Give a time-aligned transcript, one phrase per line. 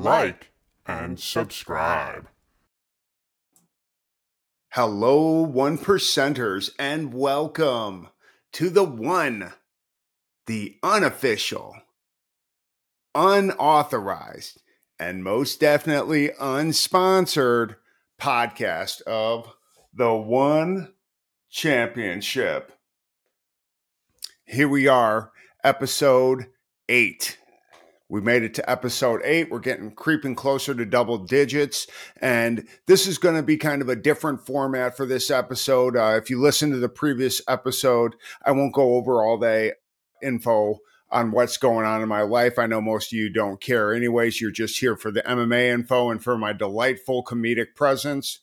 [0.00, 0.50] like,
[0.86, 2.26] and subscribe.
[4.70, 8.08] Hello, one percenters, and welcome
[8.52, 9.52] to the one,
[10.46, 11.76] the unofficial,
[13.14, 14.62] unauthorized,
[14.98, 17.76] and most definitely unsponsored
[18.18, 19.52] podcast of
[19.92, 20.94] the One
[21.50, 22.72] Championship.
[24.44, 26.46] Here we are, episode
[26.88, 27.36] eight.
[28.10, 29.50] We made it to episode eight.
[29.50, 31.86] We're getting creeping closer to double digits.
[32.20, 35.96] And this is going to be kind of a different format for this episode.
[35.96, 39.76] Uh, if you listen to the previous episode, I won't go over all the
[40.20, 40.78] info
[41.08, 42.58] on what's going on in my life.
[42.58, 43.94] I know most of you don't care.
[43.94, 48.40] Anyways, you're just here for the MMA info and for my delightful comedic presence.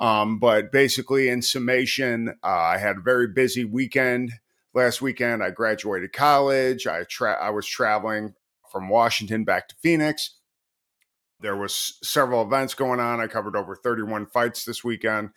[0.00, 4.32] Um, but basically, in summation, uh, I had a very busy weekend
[4.74, 5.40] last weekend.
[5.40, 6.88] I graduated college.
[6.88, 8.34] I tra- I was traveling
[8.74, 10.34] from Washington back to Phoenix.
[11.38, 13.20] There was several events going on.
[13.20, 15.30] I covered over 31 fights this weekend.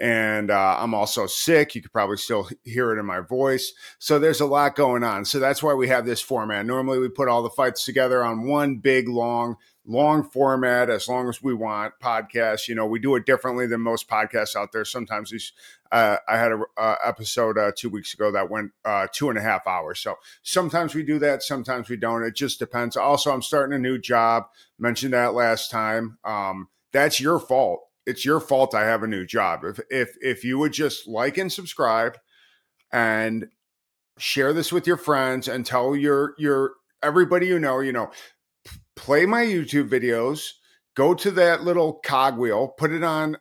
[0.00, 1.76] And uh, I'm also sick.
[1.76, 3.72] You could probably still hear it in my voice.
[4.00, 5.24] So there's a lot going on.
[5.24, 6.66] So that's why we have this format.
[6.66, 11.28] Normally, we put all the fights together on one big, long long format as long
[11.28, 12.68] as we want podcasts.
[12.68, 14.84] You know we do it differently than most podcasts out there.
[14.84, 15.52] Sometimes these
[15.90, 19.38] uh, i had a uh, episode uh, two weeks ago that went uh, two and
[19.38, 20.00] a half hours.
[20.00, 22.22] So sometimes we do that sometimes we don't.
[22.22, 22.96] It just depends.
[22.96, 24.44] Also i'm starting a new job.
[24.78, 26.18] Mentioned that last time.
[26.24, 27.80] Um, that's your fault.
[28.06, 29.64] It's your fault i have a new job.
[29.64, 32.18] If if if you would just like and subscribe
[32.92, 33.48] and
[34.18, 38.10] share this with your friends and tell your your everybody you know you know
[38.96, 40.50] play my YouTube videos,
[40.94, 43.36] go to that little cogwheel, put it on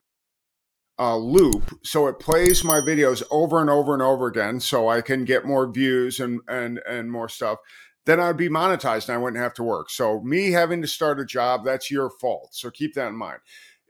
[0.98, 5.02] a loop so it plays my videos over and over and over again so I
[5.02, 7.58] can get more views and and and more stuff.
[8.06, 9.90] Then I'd be monetized and I wouldn't have to work.
[9.90, 12.50] So me having to start a job, that's your fault.
[12.54, 13.40] So keep that in mind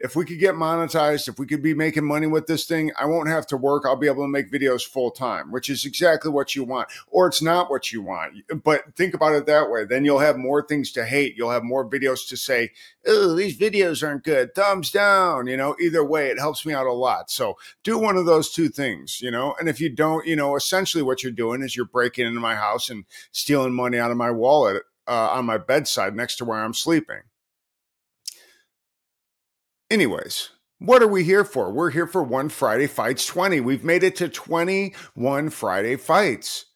[0.03, 3.05] if we could get monetized, if we could be making money with this thing, I
[3.05, 3.83] won't have to work.
[3.85, 6.89] I'll be able to make videos full time, which is exactly what you want.
[7.07, 8.35] Or it's not what you want.
[8.63, 9.85] But think about it that way.
[9.85, 11.35] Then you'll have more things to hate.
[11.37, 12.71] You'll have more videos to say,
[13.07, 14.55] oh, these videos aren't good.
[14.55, 15.47] Thumbs down.
[15.47, 17.29] You know, either way, it helps me out a lot.
[17.29, 19.55] So do one of those two things, you know.
[19.59, 22.55] And if you don't, you know, essentially what you're doing is you're breaking into my
[22.55, 26.59] house and stealing money out of my wallet uh, on my bedside next to where
[26.59, 27.21] I'm sleeping.
[29.91, 31.69] Anyways, what are we here for?
[31.69, 33.59] We're here for One Friday Fights 20.
[33.59, 36.67] We've made it to 21 Friday Fights.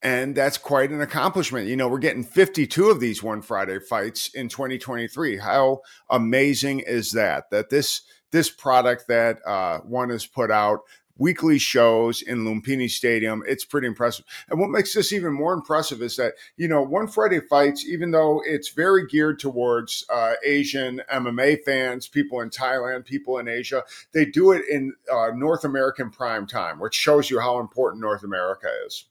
[0.00, 1.66] And that's quite an accomplishment.
[1.66, 5.38] You know, we're getting 52 of these One Friday fights in 2023.
[5.38, 7.50] How amazing is that?
[7.50, 10.82] That this this product that uh, one has put out
[11.18, 13.42] weekly shows in Lumpini Stadium.
[13.46, 14.24] It's pretty impressive.
[14.48, 18.10] And what makes this even more impressive is that, you know, One Friday Fights, even
[18.10, 23.82] though it's very geared towards uh, Asian MMA fans, people in Thailand, people in Asia,
[24.12, 28.24] they do it in uh, North American prime time, which shows you how important North
[28.24, 29.04] America is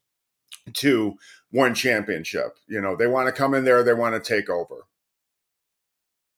[0.74, 1.16] to
[1.50, 2.58] one championship.
[2.66, 4.86] You know, they want to come in there, they want to take over.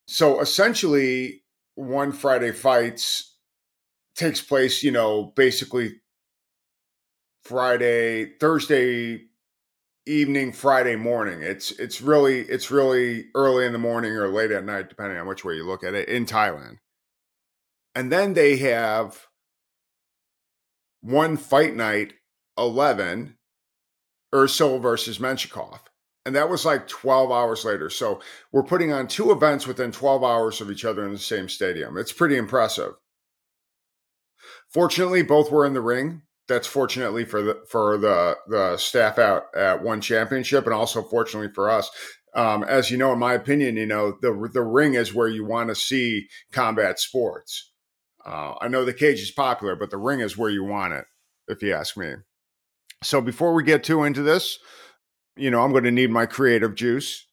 [0.07, 1.43] So essentially,
[1.75, 3.34] One Friday Fights
[4.15, 6.01] takes place, you know, basically
[7.43, 9.27] Friday, Thursday
[10.07, 11.43] evening, Friday morning.
[11.43, 15.27] It's it's really it's really early in the morning or late at night, depending on
[15.27, 16.79] which way you look at it, in Thailand.
[17.95, 19.29] And then they have
[21.01, 22.15] one fight night,
[22.59, 23.37] 11,
[24.33, 25.79] Eersel versus Menshikov.
[26.27, 27.91] And that was like 12 hours later.
[27.91, 28.21] So
[28.51, 31.99] we're putting on two events within 12 hours of each other in the same stadium.
[31.99, 32.95] It's pretty impressive.
[34.75, 36.23] Fortunately, both were in the ring.
[36.49, 41.53] That's fortunately for the for the the staff out at one championship, and also fortunately
[41.55, 41.91] for us.
[42.35, 45.45] Um, as you know, in my opinion, you know the the ring is where you
[45.45, 47.71] want to see combat sports.
[48.27, 51.05] Uh, I know the cage is popular, but the ring is where you want it,
[51.47, 52.15] if you ask me.
[53.03, 54.59] So before we get too into this,
[55.37, 57.27] you know, I'm going to need my creative juice.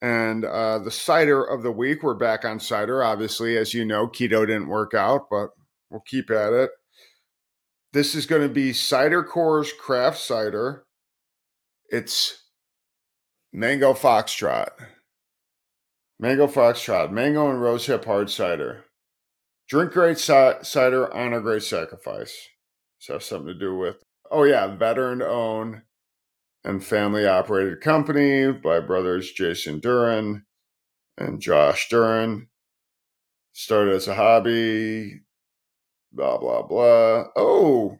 [0.00, 3.02] And uh, the cider of the week, we're back on cider.
[3.02, 5.50] Obviously, as you know, keto didn't work out, but
[5.90, 6.70] we'll keep at it.
[7.98, 10.84] This is going to be Cider Corps Craft Cider.
[11.90, 12.44] It's
[13.52, 14.68] Mango Foxtrot.
[16.20, 17.10] Mango Foxtrot.
[17.10, 18.84] Mango and Rosehip Hard Cider.
[19.68, 22.38] Drink great cider, honor great sacrifice.
[23.00, 23.96] Does have something to do with,
[24.30, 25.82] oh yeah, veteran owned
[26.62, 30.44] and family operated company by brothers Jason Duran
[31.16, 32.46] and Josh Duran.
[33.52, 35.22] Started as a hobby,
[36.12, 37.24] blah blah blah.
[37.36, 37.98] Oh,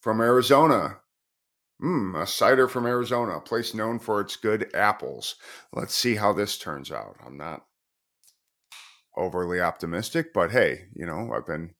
[0.00, 0.98] from Arizona.
[1.80, 5.34] Hmm, a cider from Arizona, a place known for its good apples.
[5.72, 7.16] Let's see how this turns out.
[7.26, 7.66] I'm not
[9.16, 11.74] overly optimistic, but hey, you know, I've been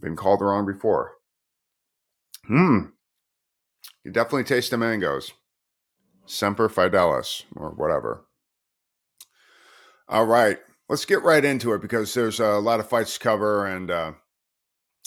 [0.00, 1.12] been called wrong before.
[2.46, 2.86] Hmm.
[4.04, 5.32] You definitely taste the mangoes.
[6.26, 8.24] Semper Fidelis or whatever.
[10.08, 10.58] All right,
[10.88, 14.12] let's get right into it because there's a lot of fights to cover, and uh,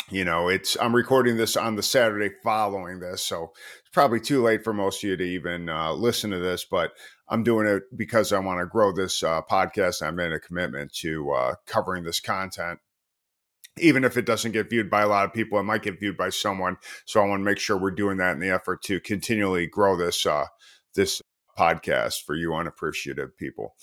[0.10, 4.44] you know, it's I'm recording this on the Saturday following this, so it's probably too
[4.44, 6.66] late for most of you to even uh, listen to this.
[6.70, 6.92] But
[7.28, 10.06] I'm doing it because I want to grow this uh, podcast.
[10.06, 12.80] I made a commitment to uh, covering this content,
[13.80, 15.60] even if it doesn't get viewed by a lot of people.
[15.60, 18.34] It might get viewed by someone, so I want to make sure we're doing that
[18.34, 20.46] in the effort to continually grow this uh,
[20.94, 21.20] this
[21.58, 23.76] podcast for you unappreciative people.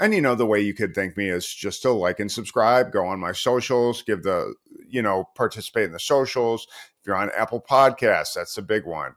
[0.00, 2.92] And you know, the way you could thank me is just to like and subscribe,
[2.92, 4.54] go on my socials, give the,
[4.94, 6.66] you know, participate in the socials.
[7.00, 9.14] If you're on Apple Podcasts, that's a big one.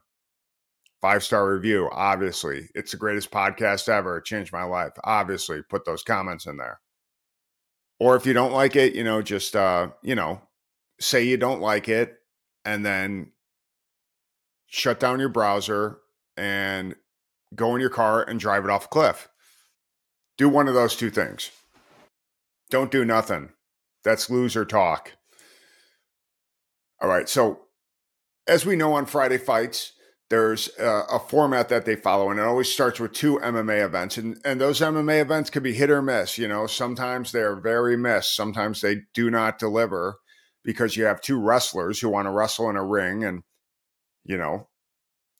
[1.00, 2.68] Five star review, obviously.
[2.74, 4.18] It's the greatest podcast ever.
[4.18, 4.92] It changed my life.
[5.04, 6.80] Obviously, put those comments in there.
[8.00, 10.42] Or if you don't like it, you know, just uh, you know,
[11.00, 12.16] say you don't like it
[12.64, 13.32] and then
[14.66, 15.98] shut down your browser
[16.36, 16.94] and
[17.54, 19.28] go in your car and drive it off a cliff
[20.38, 21.50] do one of those two things.
[22.70, 23.50] Don't do nothing.
[24.04, 25.12] That's loser talk.
[27.00, 27.28] All right.
[27.28, 27.60] So,
[28.46, 29.92] as we know on Friday fights,
[30.30, 34.18] there's a, a, format that they follow, and it always starts with two MMA events.
[34.18, 36.38] And, and those MMA events could be hit or miss.
[36.38, 40.18] You know, sometimes they're very miss, sometimes they do not deliver
[40.64, 43.24] because you have two wrestlers who want to wrestle in a ring.
[43.24, 43.42] And,
[44.24, 44.68] you know,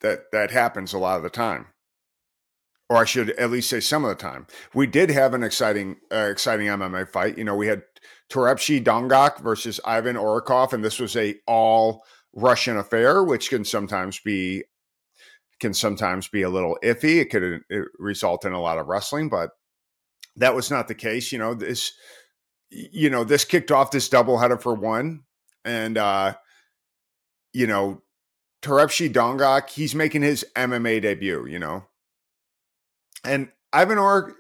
[0.01, 1.67] that, that happens a lot of the time
[2.89, 4.47] or I should at least say some of the time.
[4.75, 7.37] We did have an exciting, uh, exciting MMA fight.
[7.37, 7.83] You know, we had
[8.31, 12.03] Torepchi Dongak versus Ivan Orekhov, and this was a all
[12.35, 14.65] Russian affair, which can sometimes be
[15.61, 17.21] can sometimes be a little iffy.
[17.21, 19.51] It could it result in a lot of wrestling, but
[20.37, 21.33] that was not the case.
[21.33, 21.93] You know, this
[22.71, 25.25] you know this kicked off this doubleheader for one,
[25.65, 26.35] and uh,
[27.53, 28.03] you know.
[28.61, 31.85] Torepchi Dongak, he's making his MMA debut, you know,
[33.25, 34.35] and Ivan or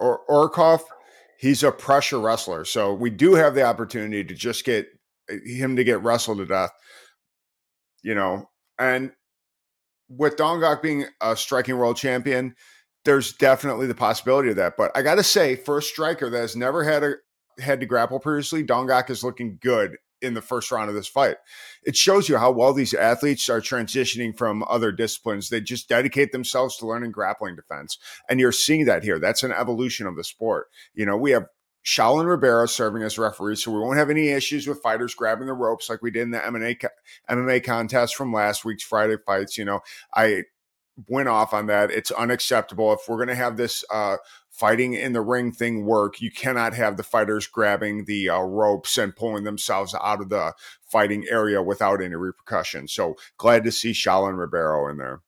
[0.00, 0.84] or Orkov,
[1.38, 2.64] he's a pressure wrestler.
[2.64, 4.86] So we do have the opportunity to just get
[5.30, 6.70] eh, him to get wrestled to death.
[8.02, 9.12] You know, and
[10.08, 12.54] with Dongak being a striking world champion,
[13.04, 14.74] there's definitely the possibility of that.
[14.76, 17.14] But I got to say, for a striker that has never had a
[17.60, 21.36] had to grapple previously, Dongak is looking good in the first round of this fight.
[21.84, 25.48] It shows you how well these athletes are transitioning from other disciplines.
[25.48, 27.98] They just dedicate themselves to learning grappling defense.
[28.28, 29.18] And you're seeing that here.
[29.18, 30.68] That's an evolution of the sport.
[30.94, 31.46] You know, we have
[31.84, 35.52] Shaolin Ribeiro serving as referee, so we won't have any issues with fighters grabbing the
[35.52, 36.82] ropes like we did in the MMA
[37.30, 39.58] MMA contest from last week's Friday fights.
[39.58, 39.80] You know,
[40.14, 40.44] I
[41.08, 41.90] went off on that.
[41.90, 42.92] It's unacceptable.
[42.92, 44.16] If we're going to have this uh,
[44.54, 48.96] fighting in the ring thing work, you cannot have the fighters grabbing the uh, ropes
[48.96, 52.86] and pulling themselves out of the fighting area without any repercussion.
[52.86, 55.22] So glad to see Shaolin Ribeiro in there.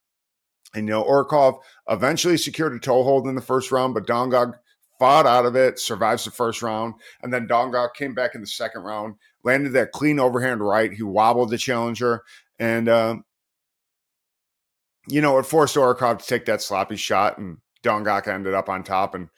[0.73, 1.55] And you know, Orkov
[1.89, 4.53] eventually secured a toehold in the first round, but Dongak
[4.97, 8.47] fought out of it, survives the first round, and then Dongak came back in the
[8.47, 10.91] second round, landed that clean overhand right.
[10.91, 12.23] He wobbled the challenger,
[12.59, 13.17] and uh,
[15.05, 18.83] you know, it forced Orkov to take that sloppy shot, and Dongak ended up on
[18.83, 19.15] top.
[19.15, 19.29] And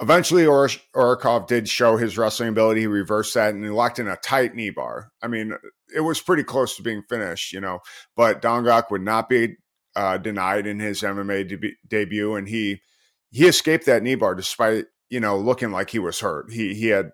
[0.00, 2.82] eventually, Or- Orekhov did show his wrestling ability.
[2.82, 5.10] He reversed that and he locked in a tight knee bar.
[5.22, 5.54] I mean,
[5.94, 7.80] it was pretty close to being finished, you know,
[8.16, 9.56] but Dongak would not be
[9.96, 12.34] uh, denied in his MMA deb- debut.
[12.34, 12.80] And he,
[13.30, 16.52] he escaped that knee bar despite, you know, looking like he was hurt.
[16.52, 17.10] He, he had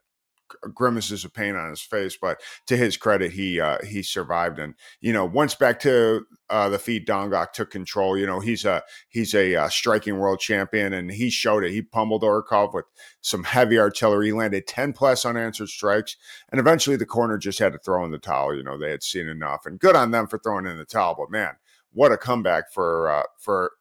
[0.74, 4.58] grimaces of pain on his face, but to his credit, he uh, he survived.
[4.58, 8.16] And you know, once back to uh, the feet, Dongak took control.
[8.16, 11.72] You know, he's a he's a uh, striking world champion, and he showed it.
[11.72, 12.86] He pummeled Orkov with
[13.20, 14.26] some heavy artillery.
[14.26, 16.16] He landed ten plus unanswered strikes,
[16.50, 18.54] and eventually the corner just had to throw in the towel.
[18.54, 21.14] You know, they had seen enough, and good on them for throwing in the towel.
[21.18, 21.54] But man,
[21.92, 23.72] what a comeback for uh, for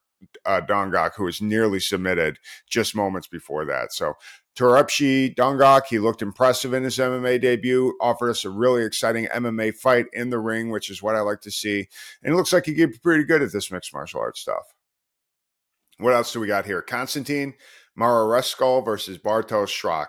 [0.45, 2.39] uh, Dongak, who was nearly submitted
[2.69, 3.93] just moments before that.
[3.93, 4.13] So
[4.55, 9.75] Torepchi Dongak, he looked impressive in his MMA debut, offered us a really exciting MMA
[9.75, 11.87] fight in the ring, which is what I like to see.
[12.23, 14.73] And it looks like he get pretty good at this mixed martial arts stuff.
[15.97, 16.81] What else do we got here?
[16.81, 17.53] Konstantin
[17.97, 20.07] Mahareskal versus Bartosz Szrak.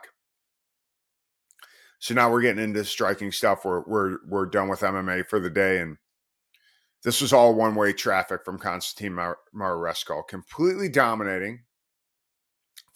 [1.99, 3.64] So now we're getting into striking stuff.
[3.64, 5.96] We're we're we're done with MMA for the day, and
[7.06, 11.60] this was all one way traffic from Konstantin Mar- completely dominating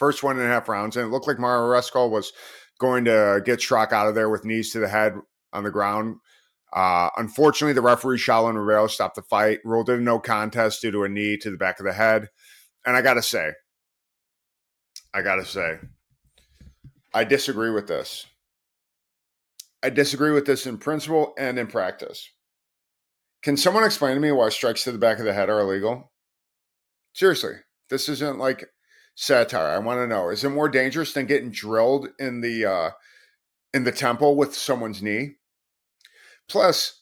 [0.00, 2.32] first one and a half rounds, and it looked like Mahareskal was
[2.80, 5.14] going to get Szrak out of there with knees to the head
[5.52, 6.16] on the ground.
[6.72, 10.90] Uh, unfortunately, the referee Shaolin Ribeiro stopped the fight, ruled it a no contest due
[10.90, 12.30] to a knee to the back of the head.
[12.84, 13.52] And I gotta say,
[15.14, 15.78] I gotta say,
[17.14, 18.26] I disagree with this.
[19.84, 22.28] I disagree with this in principle and in practice.
[23.42, 26.12] Can someone explain to me why strikes to the back of the head are illegal?
[27.14, 27.54] Seriously,
[27.88, 28.68] this isn't like
[29.14, 29.68] satire.
[29.68, 32.90] I want to know: is it more dangerous than getting drilled in the uh,
[33.72, 35.36] in the temple with someone's knee?
[36.48, 37.00] Plus,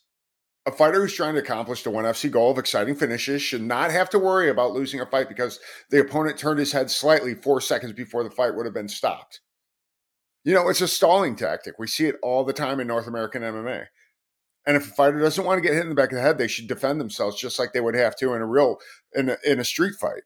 [0.66, 3.90] a fighter who's trying to accomplish the one FC goal of exciting finishes should not
[3.90, 5.58] have to worry about losing a fight because
[5.90, 9.40] the opponent turned his head slightly four seconds before the fight would have been stopped.
[10.44, 11.78] You know, it's a stalling tactic.
[11.78, 13.86] We see it all the time in North American MMA.
[14.68, 16.36] And if a fighter doesn't want to get hit in the back of the head,
[16.36, 18.76] they should defend themselves just like they would have to in a real
[19.14, 20.24] in a, in a street fight.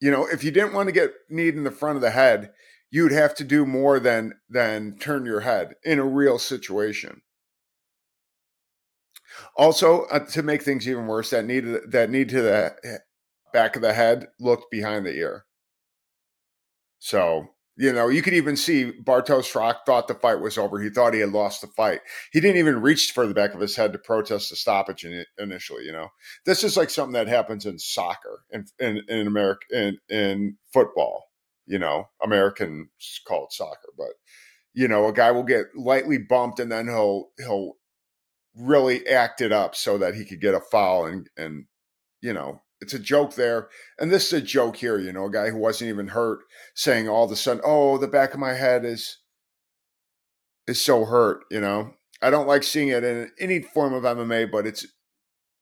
[0.00, 2.52] You know, if you didn't want to get kneed in the front of the head,
[2.88, 7.22] you'd have to do more than than turn your head in a real situation.
[9.56, 13.00] Also, uh, to make things even worse, that knee to, that knee to the
[13.52, 15.46] back of the head looked behind the ear.
[17.00, 20.80] So you know, you could even see Bartosz Froch thought the fight was over.
[20.80, 22.00] He thought he had lost the fight.
[22.32, 25.24] He didn't even reach for the back of his head to protest the stoppage in,
[25.38, 25.84] initially.
[25.84, 26.08] You know,
[26.46, 30.56] this is like something that happens in soccer and in, in, in America in, in
[30.72, 31.24] football.
[31.66, 32.88] You know, Americans
[33.26, 34.12] call it soccer, but
[34.72, 37.74] you know, a guy will get lightly bumped and then he'll he'll
[38.54, 41.66] really act it up so that he could get a foul and and
[42.22, 43.68] you know it's a joke there.
[43.98, 46.40] And this is a joke here, you know, a guy who wasn't even hurt
[46.74, 49.18] saying all of a sudden, oh, the back of my head is
[50.66, 51.92] is so hurt, you know.
[52.22, 54.86] I don't like seeing it in any form of MMA, but it's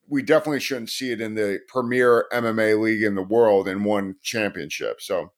[0.09, 4.17] we definitely shouldn't see it in the premier MMA league in the world in one
[4.23, 5.01] championship.
[5.01, 5.33] So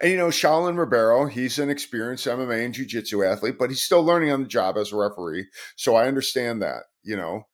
[0.00, 4.04] and you know, Shaolin Ribeiro, he's an experienced MMA and jiu-jitsu athlete, but he's still
[4.04, 5.46] learning on the job as a referee.
[5.76, 7.44] So I understand that, you know.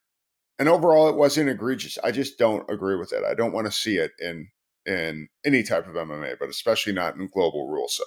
[0.60, 1.96] And overall, it wasn't egregious.
[2.04, 3.24] I just don't agree with it.
[3.24, 4.48] I don't want to see it in
[4.84, 8.06] in any type of MMA, but especially not in global rule set.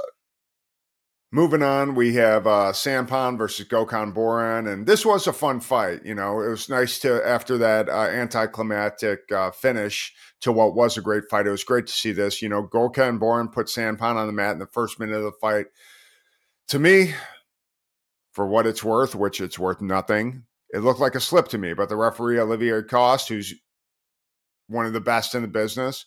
[1.32, 6.06] Moving on, we have uh, versus Gokhan Boran, and this was a fun fight.
[6.06, 10.96] You know, it was nice to after that uh, anticlimactic uh, finish to what was
[10.96, 11.48] a great fight.
[11.48, 12.40] It was great to see this.
[12.40, 15.32] You know, Gokhan Boran put Saenphon on the mat in the first minute of the
[15.42, 15.66] fight.
[16.68, 17.16] To me,
[18.32, 21.74] for what it's worth, which it's worth nothing, it looked like a slip to me,
[21.74, 23.54] but the referee, Olivier Coste, who's
[24.68, 26.06] one of the best in the business,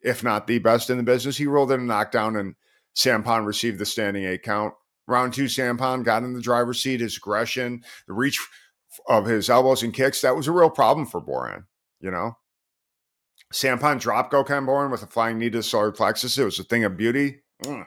[0.00, 2.54] if not the best in the business, he rolled in a knockdown and
[2.96, 4.72] Saenphon received the standing eight count.
[5.06, 7.00] Round two, Saenphon got in the driver's seat.
[7.00, 8.40] His aggression, the reach
[9.08, 11.64] of his elbows and kicks, that was a real problem for Boran,
[12.00, 12.38] you know?
[13.52, 16.38] Saenphon dropped Gokhan Boran with a flying knee to the solar plexus.
[16.38, 17.42] It was a thing of beauty.
[17.62, 17.86] Mm.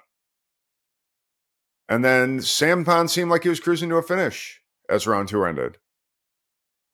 [1.90, 5.78] And then Saenphon seemed like he was cruising to a finish as round two ended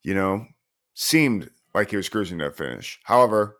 [0.02, 0.46] you know,
[0.94, 2.98] seemed like he was cruising to a finish.
[3.04, 3.58] However,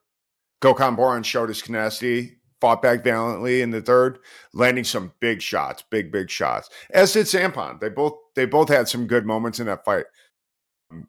[0.60, 4.18] Gokhan Boran showed his tenacity, fought back valiantly in the third,
[4.52, 6.68] landing some big shots, big, big shots.
[6.90, 7.80] As did Saenphon.
[7.80, 10.06] They both they both had some good moments in that fight.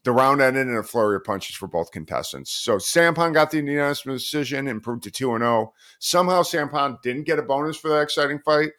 [0.03, 2.51] The round ended in a flurry of punches for both contestants.
[2.51, 5.73] So Saenphon got the unanimous decision, improved to 2 0.
[5.99, 8.71] Somehow Saenphon didn't get a bonus for that exciting fight.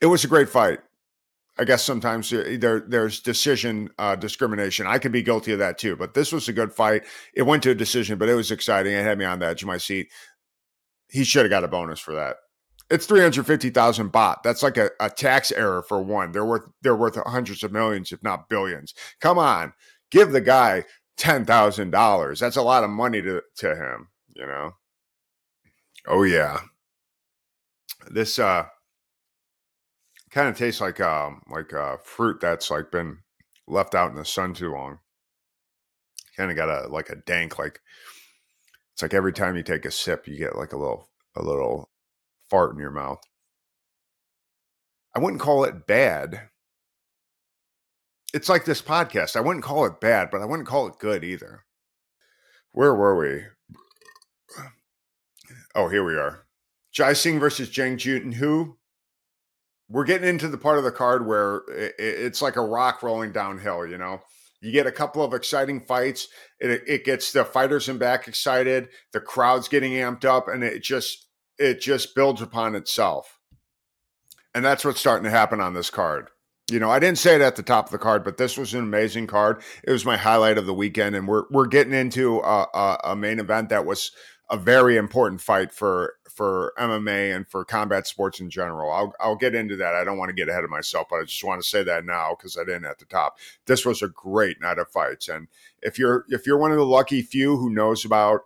[0.00, 0.80] It was a great fight.
[1.56, 4.86] I guess sometimes there there's decision uh, discrimination.
[4.86, 5.94] I could be guilty of that too.
[5.94, 7.04] But this was a good fight.
[7.32, 8.92] It went to a decision, but it was exciting.
[8.92, 10.08] It had me on the edge of my seat.
[11.08, 12.36] He should have got a bonus for that.
[12.90, 14.42] It's three hundred fifty thousand baht.
[14.42, 16.32] That's like a, a tax error for one.
[16.32, 18.92] They're worth they're worth hundreds of millions, if not billions.
[19.20, 19.72] Come on,
[20.10, 20.84] give the guy
[21.16, 22.40] ten thousand dollars.
[22.40, 24.08] That's a lot of money to to him.
[24.34, 24.72] You know.
[26.06, 26.60] Oh yeah.
[28.10, 28.66] This uh
[30.34, 33.18] kind of tastes like um like uh fruit that's like been
[33.68, 34.98] left out in the sun too long.
[36.36, 37.80] Kind of got a like a dank like
[38.92, 41.88] it's like every time you take a sip you get like a little a little
[42.50, 43.20] fart in your mouth.
[45.14, 46.48] I wouldn't call it bad.
[48.34, 49.36] It's like this podcast.
[49.36, 51.64] I wouldn't call it bad, but I wouldn't call it good either.
[52.72, 53.44] Where were we?
[55.76, 56.46] Oh, here we are.
[56.92, 58.74] Jaising versus Jang Zhang Jinhu
[59.88, 63.86] we're getting into the part of the card where it's like a rock rolling downhill.
[63.86, 64.20] You know,
[64.60, 66.28] you get a couple of exciting fights.
[66.58, 68.88] It, it gets the fighters in back excited.
[69.12, 71.26] The crowd's getting amped up, and it just
[71.58, 73.38] it just builds upon itself.
[74.54, 76.28] And that's what's starting to happen on this card.
[76.70, 78.72] You know, I didn't say it at the top of the card, but this was
[78.72, 79.62] an amazing card.
[79.82, 83.16] It was my highlight of the weekend, and we're we're getting into a, a, a
[83.16, 84.12] main event that was
[84.50, 88.92] a very important fight for for MMA and for combat sports in general.
[88.92, 89.94] I'll I'll get into that.
[89.94, 92.04] I don't want to get ahead of myself, but I just want to say that
[92.04, 93.38] now because I didn't at the top.
[93.66, 95.48] This was a great night of fights, and
[95.82, 98.42] if you're if you're one of the lucky few who knows about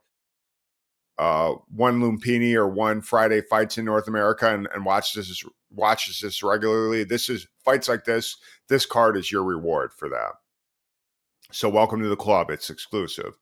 [1.19, 6.21] uh, one Lumpini or one Friday fights in North America and, and watches this watches
[6.21, 8.37] this regularly, this is fights like this.
[8.69, 10.35] This card is your reward for that.
[11.51, 12.51] So welcome to the club.
[12.51, 13.35] It's exclusive.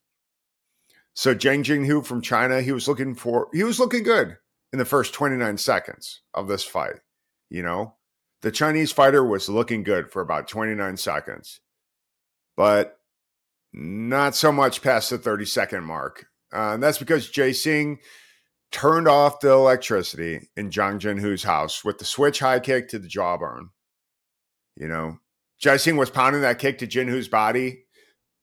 [1.16, 4.37] So Zhang Jinhu from China, he was looking for he was looking good
[4.73, 7.00] in the first 29 seconds of this fight.
[7.49, 7.94] You know,
[8.42, 11.61] the Chinese fighter was looking good for about 29 seconds,
[12.54, 12.99] but
[13.73, 16.26] not so much past the 30 second mark.
[16.52, 17.96] Uh, and that's because Jaising
[18.70, 23.08] turned off the electricity in Zhang Jinhu's house with the switch high kick to the
[23.08, 23.70] jawbone.
[24.76, 25.18] You know,
[25.62, 27.86] Jaising was pounding that kick to Jinhu's body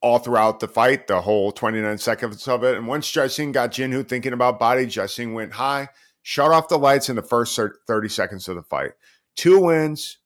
[0.04, 2.76] all throughout the fight, the whole 29 seconds of it.
[2.76, 5.88] And once Jaising got Jinhu thinking about body, Jaising went high,
[6.22, 7.58] shut off the lights in the first
[7.88, 8.92] 30 seconds of the fight.
[9.38, 10.18] Two wins,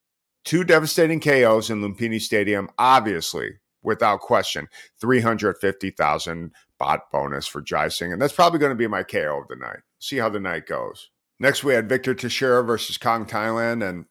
[0.44, 4.68] two devastating KOs in Lumpini Stadium, obviously, without question.
[5.00, 8.12] 350,000 baht bonus for Jaising.
[8.12, 9.82] And that's probably going to be my KO of the night.
[10.00, 11.12] See how the night goes.
[11.40, 13.88] Next, we had Victor Teixeira versus Kongthailand.
[13.88, 14.06] And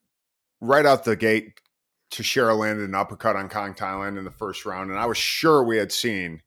[0.60, 1.60] right out the gate,
[2.10, 4.90] Teixeira landed an uppercut on Kongthailand in the first round.
[4.90, 6.42] And I was sure we had seen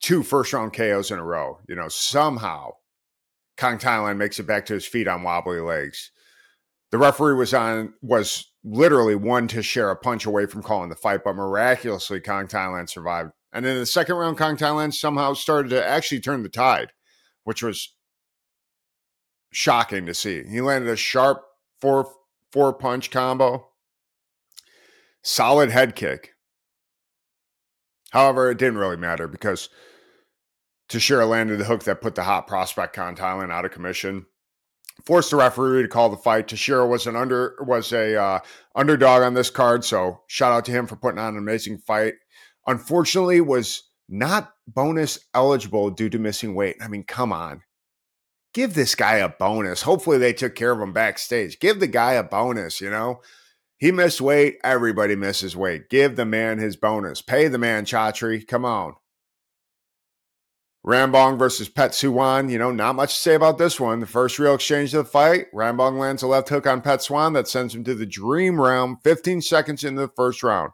[0.00, 1.58] two first round KOs in a row.
[1.68, 2.72] You know, somehow
[3.56, 6.10] Kongthailand makes it back to his feet on wobbly legs.
[6.90, 11.34] The referee was on was literally one Teixeira punch away from calling the fight, but
[11.34, 13.32] miraculously Kongthailand survived.
[13.52, 16.92] And in the second round, Kongthailand somehow started to actually turn the tide,
[17.44, 17.94] which was
[19.50, 20.44] shocking to see.
[20.44, 21.42] He landed a sharp
[21.80, 22.10] four
[22.52, 23.68] four punch combo
[25.22, 26.34] solid head kick.
[28.10, 29.68] However, it didn't really matter because
[30.88, 34.26] Teixeira landed the hook that put the hot prospect Kongthailand out of commission.
[35.04, 36.48] Forced the referee to call the fight.
[36.48, 38.40] Teixeira was an under was a uh,
[38.74, 42.14] underdog on this card, so shout out to him for putting on an amazing fight.
[42.66, 46.76] Unfortunately, was not bonus eligible due to missing weight.
[46.80, 47.62] I mean, come on,
[48.54, 49.82] give this guy a bonus.
[49.82, 51.60] Hopefully, they took care of him backstage.
[51.60, 52.80] Give the guy a bonus.
[52.80, 53.20] You know,
[53.78, 54.58] he missed weight.
[54.64, 55.88] Everybody misses weight.
[55.88, 57.22] Give the man his bonus.
[57.22, 58.46] Pay the man, Chatri.
[58.46, 58.94] Come on.
[60.84, 62.50] Rambong versus Pet Suwan.
[62.50, 64.00] You know, not much to say about this one.
[64.00, 65.46] The first real exchange of the fight.
[65.54, 68.98] Rambong lands a left hook on Pet Swan that sends him to the dream round
[69.04, 70.72] 15 seconds into the first round.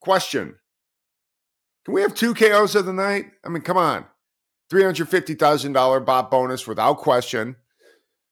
[0.00, 0.56] Question
[1.84, 3.26] Can we have two KOs of the night?
[3.44, 4.06] I mean, come on.
[4.70, 7.56] $350,000 baht bonus without question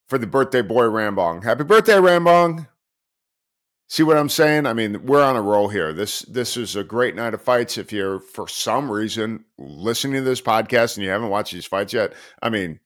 [0.08, 1.42] for the birthday boy Rambong.
[1.42, 2.68] Happy birthday, Rambong.
[3.88, 4.66] See what I'm saying?
[4.66, 5.92] I mean, we're on a roll here.
[5.92, 7.79] This this is a great night of fights.
[7.79, 11.92] If you're for some reason listening to this podcast and you haven't watched these fights
[11.92, 12.81] yet, I mean,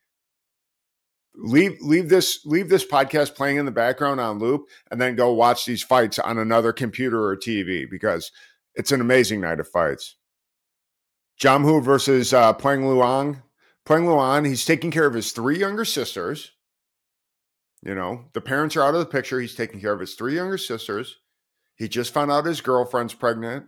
[1.34, 5.32] leave leave this leave this podcast playing in the background on loop and then go
[5.32, 8.30] watch these fights on another computer or TV because
[8.74, 10.16] it's an amazing night of fights.
[11.40, 13.42] Jomhod versus uh, Puengluang.
[13.86, 16.52] Peng Luang, he's taking care of his three younger sisters
[17.82, 19.40] you know, the parents are out of the picture.
[19.40, 21.16] He's taking care of his three younger sisters.
[21.76, 23.66] He just found out his girlfriend's pregnant.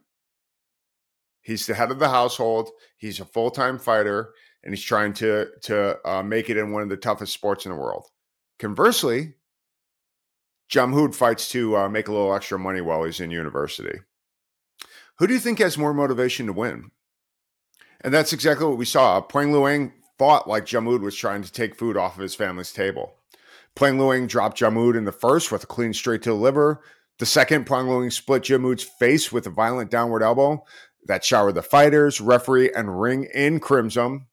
[1.40, 2.70] He's the head of the household.
[2.96, 6.82] He's a full time fighter, and he's trying to to uh, make it in one
[6.82, 8.06] of the toughest sports in the world.
[8.58, 9.34] Conversely,
[10.70, 14.00] Jomhod fights to uh, make a little extra money while he's in university.
[15.18, 16.90] Who do you think has more motivation to win?
[18.02, 19.20] And that's exactly what we saw.
[19.20, 23.14] Puengluang fought like Jomhod was trying to take food off of his family's table.
[23.76, 26.82] Puengluang dropped Jomhod in the first with a clean straight to the liver.
[27.18, 30.64] The second, Puengluang split Jomhod's face with a violent downward elbow
[31.06, 34.26] that showered the fighters, referee, and ring in crimson.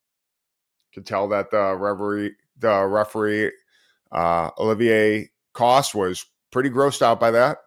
[0.94, 3.52] Could tell that the referee, the referee
[4.12, 7.58] uh, Olivier Coste was pretty grossed out by that.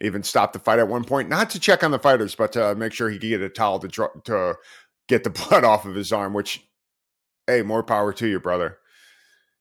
[0.00, 2.74] Even stopped the fight at one point, not to check on the fighters, but to
[2.74, 3.88] make sure he could get a towel to
[4.24, 4.54] to
[5.06, 6.34] get the blood off of his arm.
[6.34, 6.66] Which,
[7.46, 8.78] hey, more power to you, brother.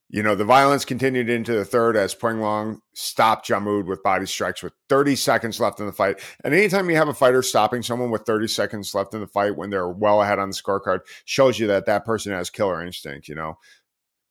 [0.10, 4.62] You know, the violence continued into the third as Puengluang stopped Jomhod with body strikes
[4.62, 6.20] with 30 seconds left in the fight.
[6.44, 9.56] And anytime you have a fighter stopping someone with 30 seconds left in the fight
[9.56, 13.28] when they're well ahead on the scorecard, shows you that that person has killer instinct.
[13.28, 13.58] You know,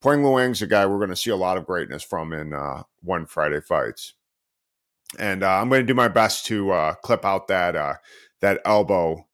[0.03, 3.27] Puengluang's a guy we're going to see a lot of greatness from in uh, one
[3.27, 4.15] Friday fights.
[5.19, 7.95] And uh, I'm going to do my best to uh, clip out that uh,
[8.41, 9.27] that elbow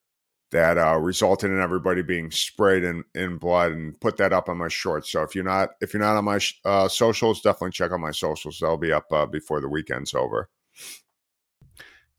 [0.50, 4.56] that uh, resulted in everybody being sprayed in, in blood and put that up on
[4.56, 5.12] my shorts.
[5.12, 8.11] So if you're not if you're not on my uh, socials, definitely check out my
[8.11, 8.58] socials.
[8.58, 10.48] They'll be up uh, before the weekend's over.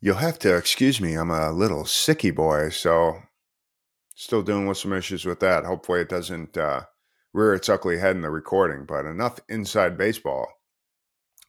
[0.01, 1.15] You'll have to excuse me.
[1.15, 3.17] I'm a little sicky boy, so
[4.15, 5.65] still dealing with some issues with that.
[5.65, 6.83] Hopefully, it doesn't uh,
[7.33, 8.85] rear its ugly head in the recording.
[8.85, 10.47] But enough inside baseball.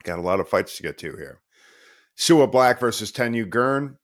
[0.02, 1.40] Got a lot of fights to get to here.
[2.16, 3.98] Suablack versus Tenyu Gurn.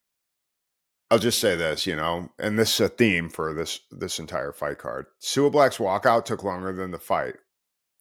[1.11, 4.53] I'll just say this, you know, and this is a theme for this this entire
[4.53, 5.07] fight card.
[5.21, 7.37] Suablack's walkout took longer than the fight,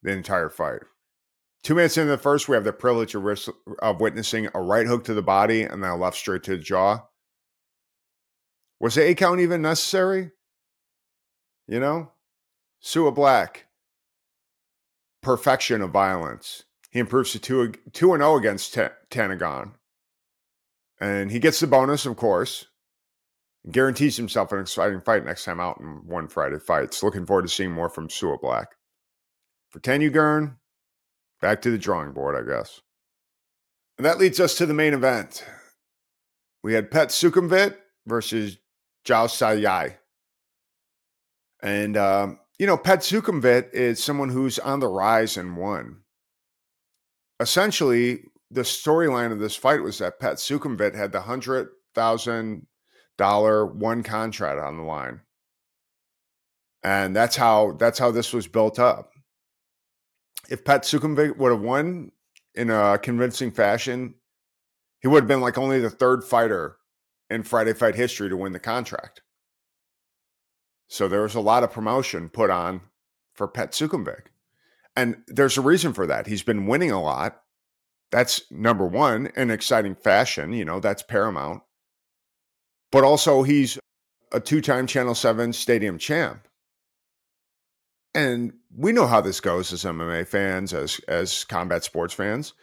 [0.02, 0.82] the entire fight.
[1.64, 3.26] Two minutes into the first, we have the privilege of,
[3.80, 6.64] of witnessing a right hook to the body and then a left straight to the
[6.64, 7.06] jaw.
[8.80, 10.32] Was the eight count even necessary?
[11.68, 12.12] You know,
[12.84, 13.64] Suablack,
[15.24, 16.64] perfection of violence.
[16.92, 19.74] He improves to 2 2 and 0 against T- Tanagon.
[21.00, 22.68] And he gets the bonus, of course.
[23.72, 27.02] Guarantees himself an exciting fight next time out in one Friday fights.
[27.02, 28.66] Looking forward to seeing more from Suablack.
[29.72, 30.58] For Tinugurn,
[31.42, 32.82] back to the drawing board, I guess.
[33.98, 35.44] And that leads us to the main event.
[36.64, 37.76] We had Phetsukumvit
[38.06, 38.58] versus
[39.06, 39.98] Jaosuayai.
[41.62, 46.02] And, um, you know, Phetsukumvit is someone who's on the rise and won.
[47.40, 48.20] Essentially,
[48.52, 52.68] the storyline of this fight was that Pat Sukhumvit had the hundred thousand
[53.18, 55.22] dollar one contract on the line,
[56.84, 59.12] and that's how that's how this was built up.
[60.50, 62.12] If Pat Sukhumvit would have won
[62.54, 64.16] in a convincing fashion,
[65.00, 66.78] he would have been like only the third fighter
[67.30, 69.22] in Friday Fight history to win the contract.
[70.88, 72.82] So there was a lot of promotion put on
[73.34, 74.28] for Phetsukumvit.
[74.96, 76.28] And there's a reason for that.
[76.28, 77.42] He's been winning a lot.
[78.12, 80.54] That's number one, in exciting fashion.
[80.54, 81.64] You know, that's paramount.
[82.96, 83.78] But also, he's
[84.32, 86.48] a two time Channel 7 stadium champ.
[88.14, 92.54] And we know how this goes as MMA fans, as, as combat sports fans.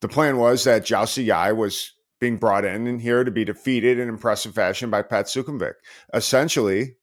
[0.00, 4.00] The plan was that Jao Yai was being brought in and here to be defeated
[4.00, 5.74] in impressive fashion by Pat Sukhumvit.
[6.12, 6.96] Essentially,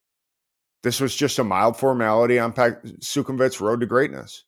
[0.84, 4.44] this was just a mild formality on Pat Sukhumvit's road to greatness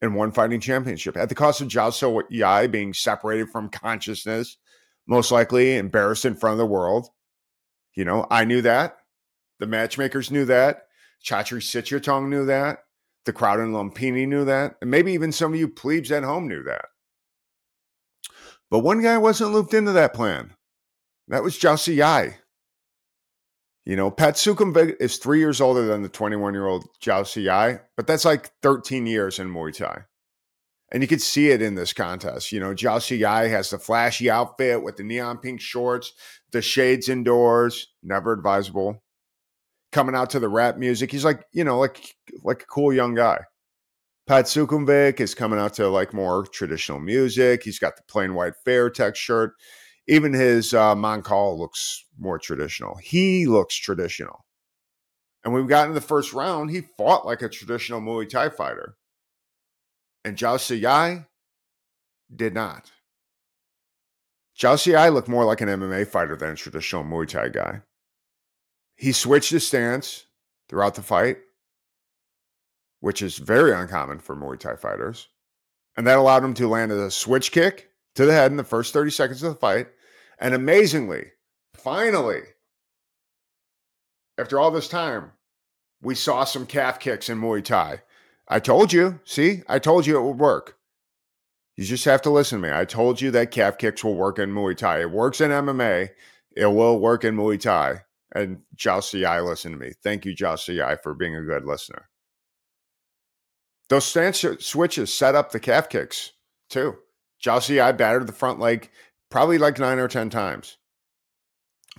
[0.00, 4.56] and one fighting championship at the cost of So Yai being separated from consciousness,
[5.06, 7.10] most likely embarrassed in front of the world.
[7.94, 8.98] You know, I knew that.
[9.58, 10.86] The matchmakers knew that.
[11.24, 12.84] Chatri Sityodtong knew that.
[13.24, 14.76] The crowd in Lumpini knew that.
[14.80, 16.86] And maybe even some of you plebes at home knew that.
[18.70, 20.54] But one guy wasn't looped into that plan.
[21.28, 22.38] That was Jao Yai.
[23.84, 27.80] You know, Pat Sukhumvit is three years older than the 21 year old Jao Yai,
[27.96, 30.04] but that's like 13 years in Muay Thai.
[30.92, 32.52] And you could see it in this contest.
[32.52, 36.12] You know, Jao Yai has the flashy outfit with the neon pink shorts,
[36.52, 39.02] the shades indoors, never advisable.
[39.90, 41.10] Coming out to the rap music.
[41.10, 43.40] He's like, you know, like like a cool young guy.
[44.26, 47.62] Pat Sukhumvit is coming out to like more traditional music.
[47.64, 49.52] He's got the plain white Fairtex shirt.
[50.08, 52.96] Even his uh, Mongkol looks more traditional.
[53.02, 54.44] He looks traditional.
[55.44, 58.48] And when we got into the first round, he fought like a traditional Muay Thai
[58.48, 58.96] fighter.
[60.24, 61.26] And Jaosuayai
[62.34, 62.92] did not.
[64.62, 67.82] Jaosuayai looked more like an MMA fighter than a traditional Muay Thai guy.
[68.94, 70.26] He switched his stance
[70.68, 71.38] throughout the fight,
[73.00, 75.26] which is very uncommon for Muay Thai fighters.
[75.96, 78.92] And that allowed him to land a switch kick to the head in the first
[78.92, 79.88] 30 seconds of the fight.
[80.38, 81.32] And amazingly,
[81.74, 82.42] finally,
[84.38, 85.32] after all this time,
[86.00, 88.02] we saw some calf kicks in Muay Thai.
[88.46, 90.78] I told you, see, I told you it would work.
[91.76, 92.74] You just have to listen to me.
[92.74, 95.00] I told you that calf kicks will work in Muay Thai.
[95.00, 96.10] It works in MMA.
[96.54, 98.02] It will work in Muay Thai.
[98.34, 99.92] And Jao Yai listened to me.
[100.02, 102.08] Thank you, Jao Yai, for being a good listener.
[103.88, 106.32] Those stance switches set up the calf kicks
[106.70, 106.96] too.
[107.38, 108.90] Jao Yai battered the front leg
[109.30, 110.78] probably like nine or 10 times.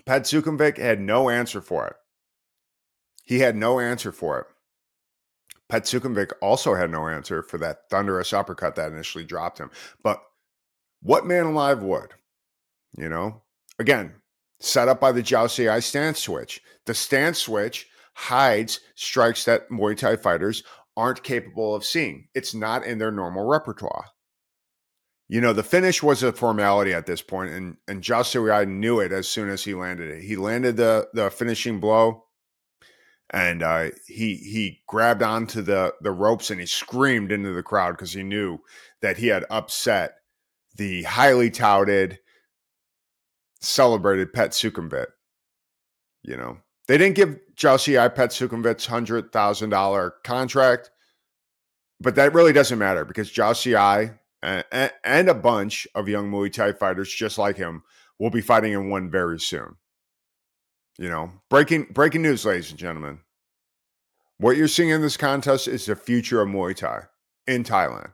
[0.05, 1.95] Pat Sukhumvit had no answer for it.
[3.23, 4.47] He had no answer for it.
[5.81, 9.71] Pat also had no answer for that thunderous uppercut that initially dropped him.
[10.03, 10.21] But
[11.01, 12.11] what man alive would?
[12.97, 13.41] You know,
[13.79, 14.13] again,
[14.59, 16.61] set up by the Jao Yai stance switch.
[16.85, 20.63] The stance switch hides strikes that Muay Thai fighters
[20.95, 22.27] aren't capable of seeing.
[22.35, 24.13] It's not in their normal repertoire
[25.33, 29.11] you know, the finish was a formality at this point, and and Joshua knew it
[29.11, 30.21] as soon as he landed it.
[30.21, 32.25] He landed the the finishing blow,
[33.33, 37.93] and uh, he he grabbed onto the the ropes and he screamed into the crowd
[37.93, 38.59] because he knew
[39.01, 40.13] that he had upset
[40.75, 42.19] the highly touted,
[43.59, 45.07] celebrated Phetsukumvit.
[46.21, 50.91] You know, they didn't give Josie I Phetsukumvit's hundred thousand dollar contract,
[51.99, 54.13] but that really doesn't matter because Josie and,
[55.03, 57.81] and a bunch of young Muay Thai fighters just like him
[58.19, 59.77] will be fighting in one very soon.
[60.99, 63.22] You know, breaking breaking news, ladies and gentlemen.
[64.37, 67.03] What you're seeing in this contest is the future of Muay Thai
[67.47, 68.13] in Thailand.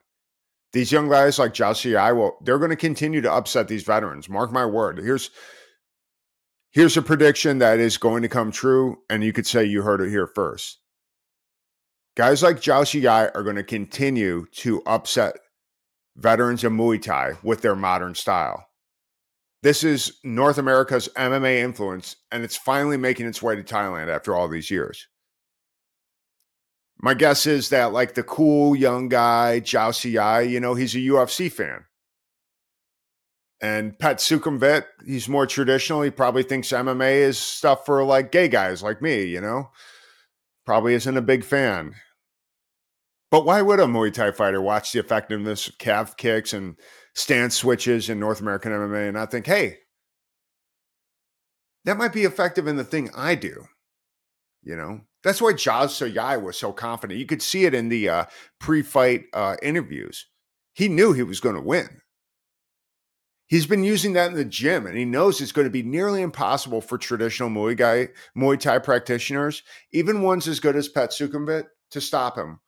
[0.73, 4.29] These young guys like Jao Yai will they're going to continue to upset these veterans.
[4.29, 4.99] Mark my word.
[4.99, 5.31] Here's
[6.71, 10.01] Here's a prediction that is going to come true, and you could say you heard
[10.01, 10.79] it here first.
[12.15, 15.37] Guys like Jaosuayai are going to continue to upset
[16.15, 18.67] veterans of Muay Thai with their modern style.
[19.63, 24.35] This is North America's MMA influence, and it's finally making its way to Thailand after
[24.35, 25.07] all these years.
[27.01, 31.51] My guess is that, like the cool young guy, Jaosuayai, you know, he's a UFC
[31.51, 31.85] fan.
[33.61, 36.01] And Pat Sukhumvit, he's more traditional.
[36.01, 39.69] He probably thinks MMA is stuff for like gay guys like me, you know?
[40.65, 41.95] Probably isn't a big fan.
[43.31, 46.75] But why would a Muay Thai fighter watch the effectiveness of calf kicks and
[47.15, 49.77] stance switches in North American MMA and not think, hey,
[51.85, 53.65] that might be effective in the thing I do?
[54.61, 57.19] You know, that's why Jaosuayai was so confident.
[57.19, 58.25] You could see it in the uh,
[58.59, 60.27] pre-fight uh, interviews.
[60.73, 62.01] He knew he was going to win.
[63.47, 66.21] He's been using that in the gym, and he knows it's going to be nearly
[66.21, 71.65] impossible for traditional Muay, Thai, Muay Thai practitioners, even ones as good as Pat Sukhumvit,
[71.91, 72.59] to stop him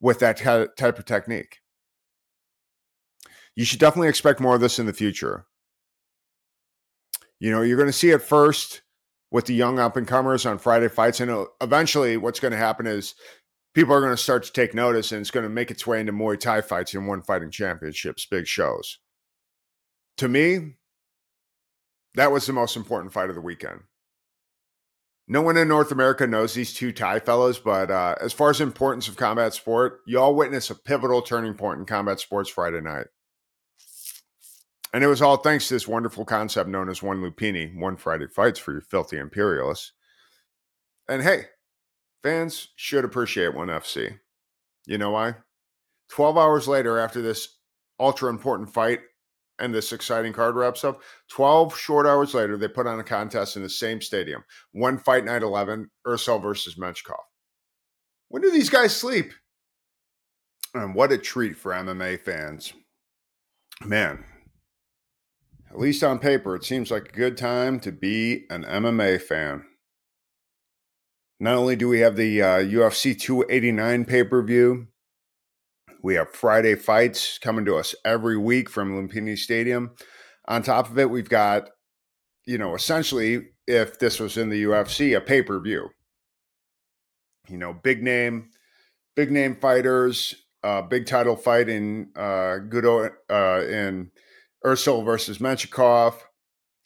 [0.00, 1.58] with that type of technique.
[3.54, 5.44] You should definitely expect more of this in the future.
[7.38, 8.80] You know, you're going to see it first
[9.30, 12.58] with the young up and comers on Friday fights, and uh, eventually, what's going to
[12.58, 13.14] happen is
[13.74, 16.00] people are going to start to take notice, and it's going to make its way
[16.00, 18.98] into Muay Thai fights and one fighting championships, big shows
[20.20, 20.74] to me,
[22.14, 23.80] that was the most important fight of the weekend.
[25.26, 28.60] No one in North America knows these two Thai fellows, but uh, as far as
[28.60, 32.82] importance of combat sport, you all witness a pivotal turning point in combat sports Friday
[32.82, 33.06] night.
[34.92, 38.26] And it was all thanks to this wonderful concept known as One Lumpini, One Friday
[38.26, 39.92] Fights for you filthy imperialists.
[41.08, 41.44] And hey,
[42.22, 44.18] fans should appreciate One FC.
[44.86, 45.36] You know why?
[46.10, 47.56] 12 hours later, after this
[48.00, 49.00] ultra important fight,
[49.60, 51.02] and this exciting card wraps up.
[51.28, 54.42] 12 short hours later, they put on a contest in the same stadium.
[54.72, 57.20] One fight night 11, Eersel versus Menshikov.
[58.28, 59.32] When do these guys sleep?
[60.74, 62.72] And what a treat for MMA fans.
[63.84, 64.24] Man,
[65.70, 69.64] at least on paper, it seems like a good time to be an MMA fan.
[71.38, 74.88] Not only do we have the uh, UFC 289 pay per view,
[76.02, 79.92] we have Friday fights coming to us every week from Lumpini Stadium.
[80.48, 81.70] On top of it, we've got,
[82.46, 85.90] you know, essentially, if this was in the UFC, a pay per view.
[87.48, 88.50] You know, big name,
[89.14, 94.10] big name fighters, uh, big title fight in uh, Guto uh, in
[94.64, 96.14] Eersel versus Menshikov,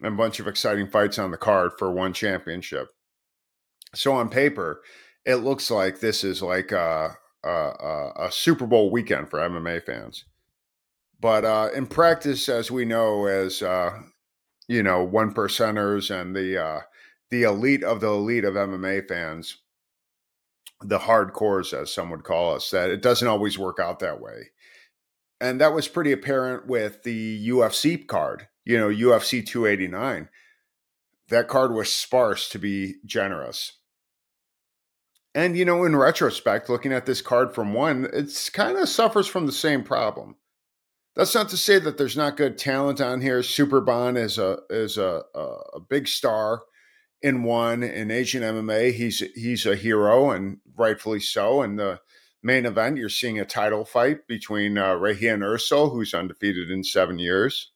[0.00, 2.88] and a bunch of exciting fights on the card for one championship.
[3.94, 4.82] So on paper,
[5.24, 10.24] it looks like this is like a, uh, a Super Bowl weekend for MMA fans.
[11.20, 13.98] But uh, in practice, as we know, as uh,
[14.68, 16.80] you know, one percenters and the uh,
[17.30, 19.58] the elite of the elite of MMA fans,
[20.82, 24.50] the hardcores, as some would call us, that it doesn't always work out that way.
[25.40, 30.29] And that was pretty apparent with the UFC card, you know, UFC 289.
[31.29, 33.73] That card was sparse to be generous.
[35.35, 39.27] And, you know, in retrospect, looking at this card from one, it's kind of suffers
[39.27, 40.37] from the same problem.
[41.16, 43.42] That's not to say that there's not good talent on here.
[43.42, 46.62] Super Superbon is a is a, a big star
[47.23, 48.92] in one in Asian MMA.
[48.92, 51.62] He's he's a hero and rightfully so.
[51.62, 52.01] And the
[52.44, 57.18] main event, you're seeing a title fight between uh, Regian Eersel, who's undefeated in seven
[57.18, 57.72] years.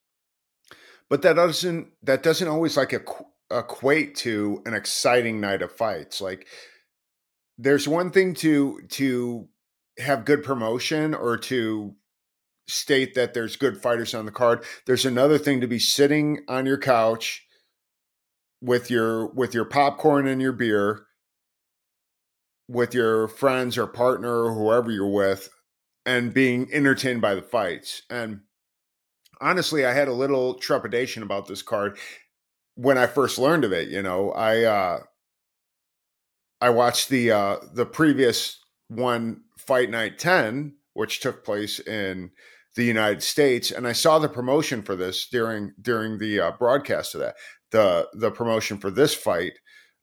[1.08, 2.92] But that doesn't that doesn't always like
[3.50, 6.20] equate to an exciting night of fights.
[6.20, 6.46] Like
[7.56, 9.48] there's one thing to to
[9.98, 11.94] have good promotion or to
[12.68, 14.64] state that there's good fighters on the card.
[14.86, 17.46] There's another thing to be sitting on your couch
[18.60, 21.07] with your with your popcorn and your beer
[22.68, 25.48] with your friends or partner or whoever you're with
[26.06, 28.02] and being entertained by the fights.
[28.10, 28.40] And
[29.40, 31.98] honestly, I had a little trepidation about this card
[32.74, 34.30] when I first learned of it, you know.
[34.32, 35.00] I uh
[36.60, 42.30] I watched the uh, the previous one, Fight Night Ten, which took place in
[42.74, 47.14] the United States, and I saw the promotion for this during during the uh, broadcast
[47.14, 47.36] of that.
[47.70, 49.52] The the promotion for this fight,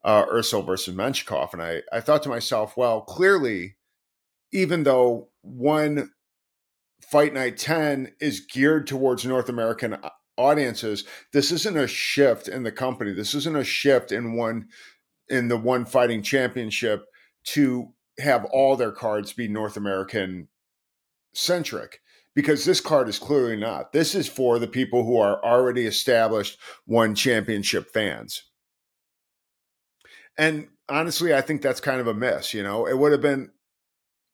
[0.06, 0.24] uh,
[0.62, 3.76] versus Menshikov, and I I thought to myself, well, clearly,
[4.52, 6.12] even though one
[7.02, 12.62] Fight Night Ten is geared towards North American uh, audiences, this isn't a shift in
[12.62, 13.12] the company.
[13.12, 14.68] This isn't a shift in one
[15.28, 17.04] in the one fighting championship
[17.46, 20.46] to have all their cards be North American
[21.34, 22.00] centric
[22.32, 23.92] because this card is clearly not.
[23.92, 28.44] This is for the people who are already established one championship fans.
[30.38, 32.54] And honestly, I think that's kind of a miss.
[32.54, 33.50] You know, it would have been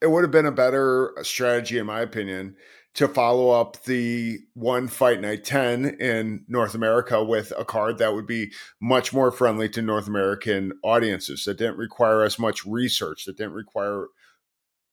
[0.03, 2.57] it would have been a better uh, strategy, in my opinion,
[2.95, 8.13] to follow up the one fight night 10 in North America with a card that
[8.13, 13.25] would be much more friendly to North American audiences that didn't require as much research,
[13.25, 14.09] that didn't require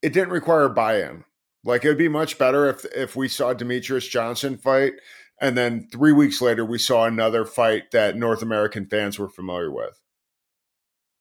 [0.02, 1.24] it didn't require buy-in.
[1.62, 4.94] Like it would be much better if if we saw Demetrious Johnson fight
[5.42, 9.70] and then 3 weeks later we saw another fight that North American fans were familiar
[9.70, 10.00] with.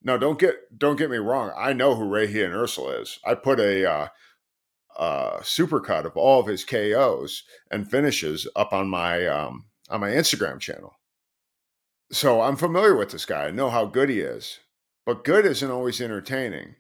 [0.02, 1.52] Now don't get don't get me wrong.
[1.58, 3.20] I know who Regian Eersel is.
[3.26, 4.08] I put a uh,
[4.98, 10.10] uh, supercut of all of his KOs and finishes up on my um, on my
[10.10, 10.94] Instagram channel.
[12.12, 13.46] So I'm familiar with this guy.
[13.46, 14.60] I know how good he is,
[15.06, 16.76] but good isn't always entertaining.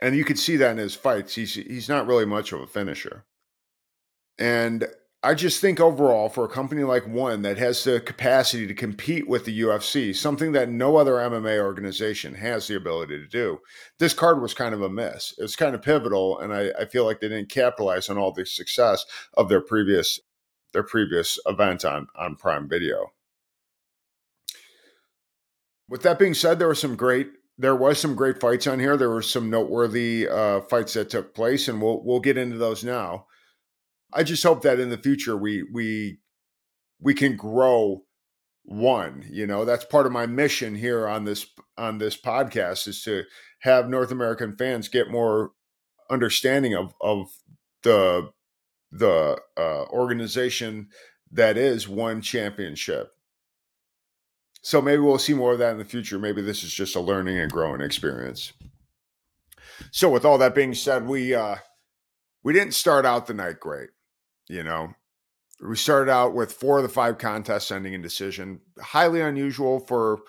[0.00, 1.34] And you can see that in his fights.
[1.34, 3.24] He's he's not really much of a finisher.
[4.38, 4.86] And
[5.24, 9.28] I just think overall, for a company like one that has the capacity to compete
[9.28, 13.58] with the UFC, something that no other MMA organization has the ability to do,
[14.00, 15.32] this card was kind of a miss.
[15.38, 18.44] It's kind of pivotal, and I, I, feel like they didn't capitalize on all the
[18.44, 20.18] success of their previous
[20.72, 23.12] their previous event on on Prime Video.
[25.88, 28.96] With that being said, there were some great there was some great fights on here.
[28.96, 32.82] There were some noteworthy uh, fights that took place, and we'll we'll get into those
[32.82, 33.26] now.
[34.12, 36.18] I just hope that in the future we we
[37.00, 38.04] we can grow
[38.64, 39.64] one you know?
[39.64, 41.46] That's part of my mission here on this
[41.76, 43.24] on this podcast is to
[43.60, 45.52] have north american fans get more
[46.10, 47.32] understanding of of
[47.82, 48.30] the
[48.92, 50.88] the uh, organization
[51.32, 53.10] that is one championship.
[54.60, 56.18] So maybe we'll see more of that in the future.
[56.18, 58.52] Maybe this is just a learning and growing experience.
[59.90, 61.56] So with all that being said we uh
[62.44, 63.90] we didn't start out the night great
[64.52, 64.94] you know,
[65.60, 68.60] we started out with four of the five contests ending in decision.
[68.80, 70.20] Highly unusual for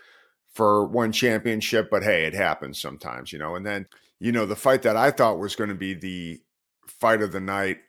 [0.53, 3.55] for one championship, but hey, it happens sometimes, you know.
[3.55, 3.87] And then,
[4.19, 6.41] you know, the fight that I thought was going to be the
[6.87, 7.79] fight of the night,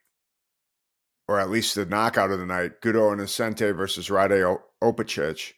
[1.29, 5.53] or at least the knockout of the night, Guto and Innocente versus Rade Opacic,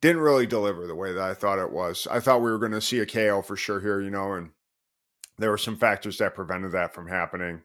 [0.00, 2.06] didn't really deliver the way that I thought it was.
[2.10, 4.50] I thought we were going to see a KO for sure here, you know, and
[5.38, 7.62] there were some factors that prevented that from happening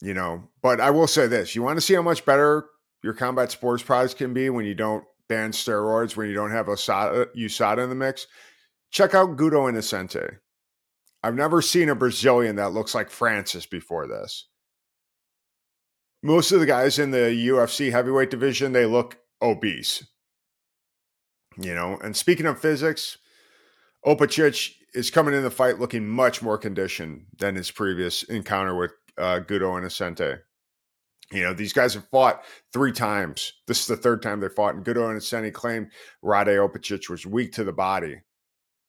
[0.00, 2.66] you know, but I will say this: you want to see how much better
[3.02, 6.66] your combat sports products can be when you don't ban steroids, when you don't have
[6.66, 8.26] USADA, uh, USADA in the mix.
[8.90, 10.38] Check out Guto Innocente.
[11.22, 14.48] I've never seen a Brazilian that looks like Francis before this.
[16.22, 20.06] Most of the guys in the UFC heavyweight division, they look obese.
[21.58, 23.18] You know, and speaking of physics,
[24.06, 28.92] Opacic is coming in the fight looking much more conditioned than his previous encounter with
[29.20, 30.38] uh, Guto Innocente.
[31.32, 33.52] You know, these guys have fought three times.
[33.68, 35.90] This is the third time they fought, and Guto and Innocente claimed
[36.22, 38.22] Rade Opacic was weak to the body.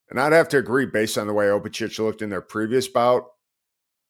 [0.10, 3.28] And I'd have to agree based on the way Opacic looked in their previous bout.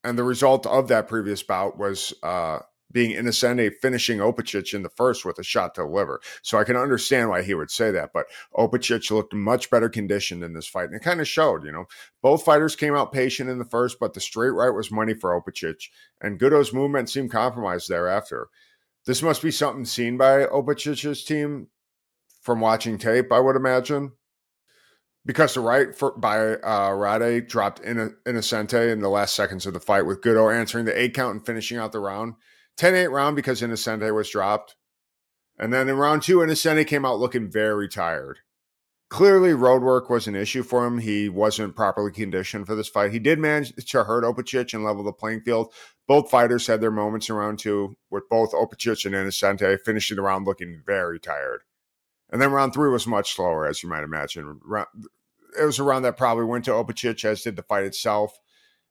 [0.04, 2.60] And the result of that previous bout was uh,
[2.92, 6.22] being Innocente finishing Opacic in the first with a shot to the liver.
[6.42, 8.12] So I can understand why he would say that.
[8.14, 8.26] But
[8.56, 10.86] Opacic looked much better conditioned in this fight.
[10.86, 11.86] And it kind of showed, you know,
[12.22, 15.40] both fighters came out patient in the first, but the straight right was money for
[15.40, 15.90] Opacic.
[16.22, 18.48] And Guto's movement seemed compromised thereafter.
[19.06, 21.68] This must be something seen by Opacic's team
[22.42, 24.14] from watching tape, I would imagine.
[25.24, 29.74] Because the right for, by uh, Rade dropped in Innocente in the last seconds of
[29.74, 32.34] the fight, with Guto answering the eight count and finishing out the round.
[32.82, 34.76] 10 8 round because Innocente was dropped.
[35.60, 38.40] And then in round two, Innocente came out looking very tired.
[39.08, 40.98] Clearly, road work was an issue for him.
[40.98, 43.12] He wasn't properly conditioned for this fight.
[43.12, 45.72] He did manage to hurt Opacic and level the playing field.
[46.08, 50.24] Both fighters had their moments in round two, with both Opacic and Innocente finishing the
[50.24, 51.62] round looking very tired.
[52.32, 54.60] And then round three was much slower, as you might imagine.
[55.60, 58.40] It was a round that probably went to Opacic, as did the fight itself.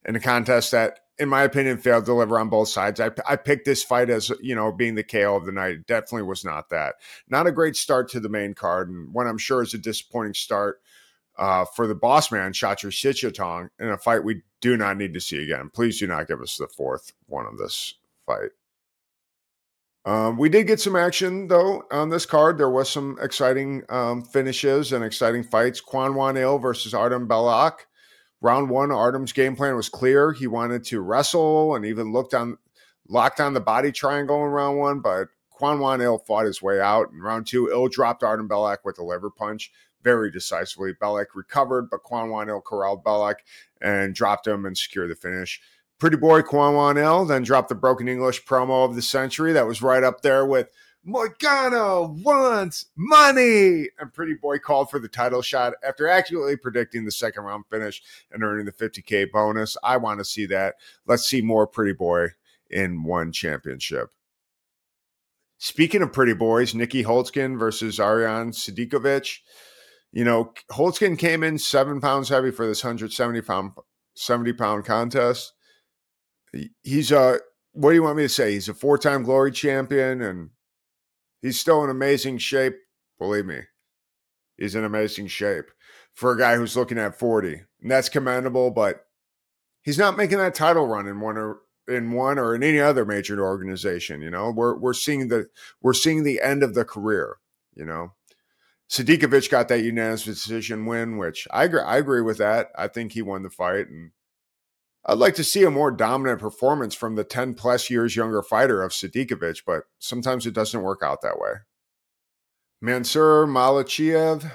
[0.06, 2.98] In a contest that in my opinion, failed to deliver on both sides.
[2.98, 5.72] I, I picked this fight as, you know, being the KO of the night.
[5.72, 6.94] It definitely was not that.
[7.28, 10.32] Not a great start to the main card, and what I'm sure is a disappointing
[10.32, 10.80] start
[11.38, 15.20] uh, for the boss man, Chatri Sityodtong, in a fight we do not need to
[15.20, 15.70] see again.
[15.72, 17.94] Please do not give us the fourth one of this
[18.24, 18.50] fight.
[20.06, 22.56] Um, we did get some action though on this card.
[22.56, 25.82] There was some exciting um, finishes and exciting fights.
[25.82, 27.80] Kwon Won Il versus Artem Belakh
[28.40, 30.32] round one, Artem's game plan was clear.
[30.32, 32.58] He wanted to wrestle and even looked on,
[33.08, 36.80] locked on the body triangle in round one, but Kwon Won Il fought his way
[36.80, 37.10] out.
[37.12, 39.70] In round two, Il dropped Artem Belakh with a liver punch
[40.02, 40.92] very decisively.
[40.94, 43.40] Belakh recovered, but Kwon Won Il corralled Belakh
[43.80, 45.60] and dropped him and secured the finish.
[45.98, 49.52] Pretty boy Kwon Won Il then dropped the broken English promo of the century.
[49.52, 50.70] That was right up there with
[51.06, 53.88] Moicano wants money.
[53.98, 58.02] And Pretty Boy called for the title shot after accurately predicting the second round finish
[58.30, 59.76] and earning the 50K bonus.
[59.82, 60.76] I want to see that.
[61.06, 62.28] Let's see more Pretty Boy
[62.68, 64.10] in one championship.
[65.62, 69.40] Speaking of pretty boys, Nieky Holzken versus Arian Sadikovic.
[70.10, 73.72] You know, Holzken came in seven pounds heavy for this 170 pound
[74.14, 75.52] 70 pound contest.
[76.82, 77.40] He's a
[77.72, 78.52] what do you want me to say?
[78.52, 80.48] He's a four time glory champion and
[81.40, 82.76] he's still in amazing shape.
[83.18, 83.60] Believe me,
[84.56, 85.66] he's in amazing shape
[86.14, 87.62] for a guy who's looking at 40.
[87.82, 89.06] And that's commendable, but
[89.82, 93.04] he's not making that title run in one or in one or in any other
[93.04, 94.22] major organization.
[94.22, 95.48] You know, we're we're seeing the
[95.82, 97.36] we're seeing the end of the career.
[97.74, 98.12] You know,
[98.90, 102.70] Sadikovic got that unanimous decision win, which I agree, I agree with that.
[102.76, 104.10] I think he won the fight, and
[105.06, 108.82] I'd like to see a more dominant performance from the ten plus years younger fighter
[108.82, 111.52] of Sadikovic, but sometimes it doesn't work out that way.
[112.82, 114.50] Mansur Malachiev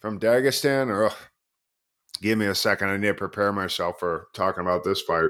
[0.00, 1.06] from Dagestan.
[1.06, 1.16] Ugh.
[2.22, 2.88] Give me a second.
[2.88, 5.28] I need to prepare myself for talking about this fight.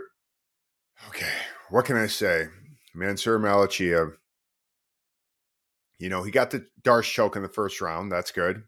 [1.08, 1.32] Okay,
[1.70, 2.46] what can I say?
[2.94, 4.12] Mansur Malachiev.
[5.98, 8.12] You know, he got the Darce choke in the first round.
[8.12, 8.64] That's good.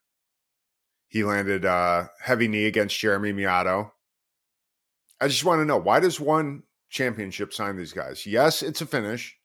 [1.08, 3.92] He landed a heavy knee against Jeremy Miado.
[5.20, 8.26] I just want to know why does one championship sign these guys?
[8.26, 9.36] Yes, it's a finish,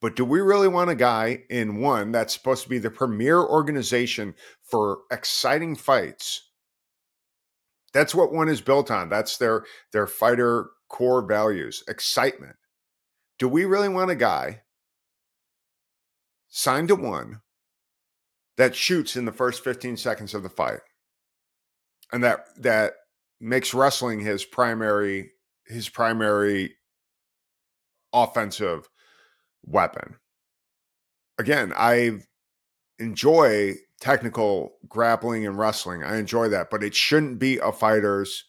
[0.00, 3.40] but do we really want a guy in one that's supposed to be the premier
[3.40, 6.50] organization for exciting fights?
[7.92, 9.08] That's what one is built on.
[9.08, 12.56] That's their their fighter core values, excitement.
[13.38, 14.62] Do we really want a guy
[16.48, 17.40] signed to one
[18.56, 20.80] that shoots in the first 15 seconds of the fight
[22.12, 22.94] and that that
[23.40, 25.32] makes wrestling his primary
[25.66, 26.74] his primary
[28.12, 28.88] offensive
[29.64, 30.16] weapon.
[31.38, 32.20] Again, I
[32.98, 36.04] enjoy technical grappling and wrestling.
[36.04, 38.44] I enjoy that, but it shouldn't be a fighter's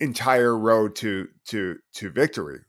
[0.00, 2.60] entire road to to to victory.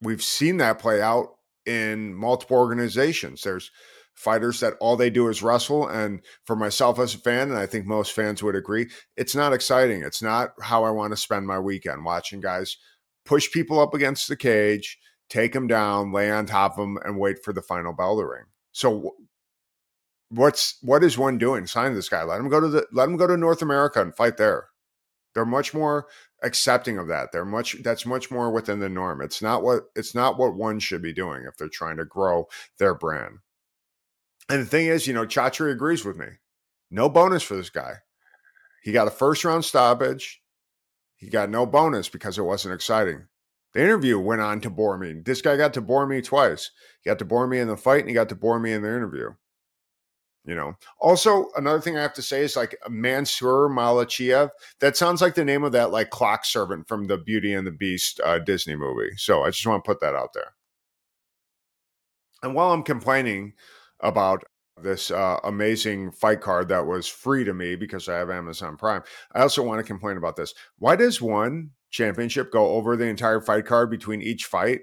[0.00, 1.36] We've seen that play out
[1.66, 3.42] in multiple organizations.
[3.42, 3.70] There's
[4.14, 7.66] fighters that all they do is wrestle and for myself as a fan and I
[7.66, 10.02] think most fans would agree, it's not exciting.
[10.02, 12.76] It's not how I want to spend my weekend watching guys
[13.24, 14.98] push people up against the cage,
[15.28, 18.26] take them down, lay on top of them and wait for the final bell to
[18.26, 18.44] ring.
[18.72, 19.14] So
[20.30, 21.66] what's what is one doing?
[21.66, 22.22] Sign this guy.
[22.22, 24.68] Let him go to the let him go to North America and fight there.
[25.34, 26.06] They're much more
[26.42, 27.32] accepting of that.
[27.32, 29.20] They're much that's much more within the norm.
[29.20, 32.46] It's not what it's not what one should be doing if they're trying to grow
[32.78, 33.38] their brand.
[34.48, 36.26] And the thing is, you know, Chatri agrees with me.
[36.90, 37.94] No bonus for this guy.
[38.82, 40.42] He got a first round stoppage.
[41.16, 43.26] He got no bonus because it wasn't exciting.
[43.72, 45.14] The interview went on to bore me.
[45.24, 46.70] This guy got to bore me twice.
[47.02, 48.82] He got to bore me in the fight and he got to bore me in
[48.82, 49.30] the interview.
[50.46, 54.50] You know, also another thing I have to say is like Mansur Malachiev.
[54.80, 57.72] That sounds like the name of that like clock servant from the Beauty and the
[57.72, 59.16] Beast uh, Disney movie.
[59.16, 60.52] So I just want to put that out there.
[62.42, 63.54] And while I'm complaining
[64.04, 64.44] about
[64.80, 69.02] this uh, amazing fight card that was free to me because I have Amazon Prime,
[69.32, 70.54] I also want to complain about this.
[70.78, 74.80] Why does one championship go over the entire fight card between each fight?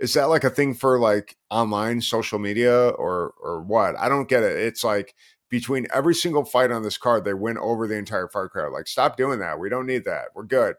[0.00, 3.96] is that like a thing for like online social media or or what?
[3.96, 4.56] I don't get it.
[4.58, 5.14] It's like
[5.50, 8.72] between every single fight on this card, they win over the entire fight card.
[8.72, 9.58] Like, stop doing that.
[9.58, 10.26] We don't need that.
[10.34, 10.74] We're good.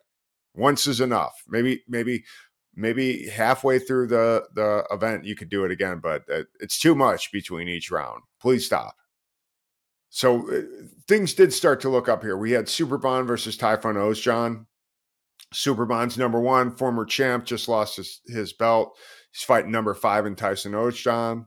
[0.53, 1.33] Once is enough.
[1.47, 2.25] Maybe, maybe,
[2.75, 6.23] maybe halfway through the the event you could do it again, but
[6.59, 8.23] it's too much between each round.
[8.39, 8.95] Please stop.
[10.09, 10.61] So uh,
[11.07, 12.37] things did start to look up here.
[12.37, 14.65] We had Superbon versus Tayfun Ozcan.
[15.53, 18.97] Superbon's number one, former champ, just lost his, his belt.
[19.31, 21.45] He's fighting number five in Tayfun Ozcan.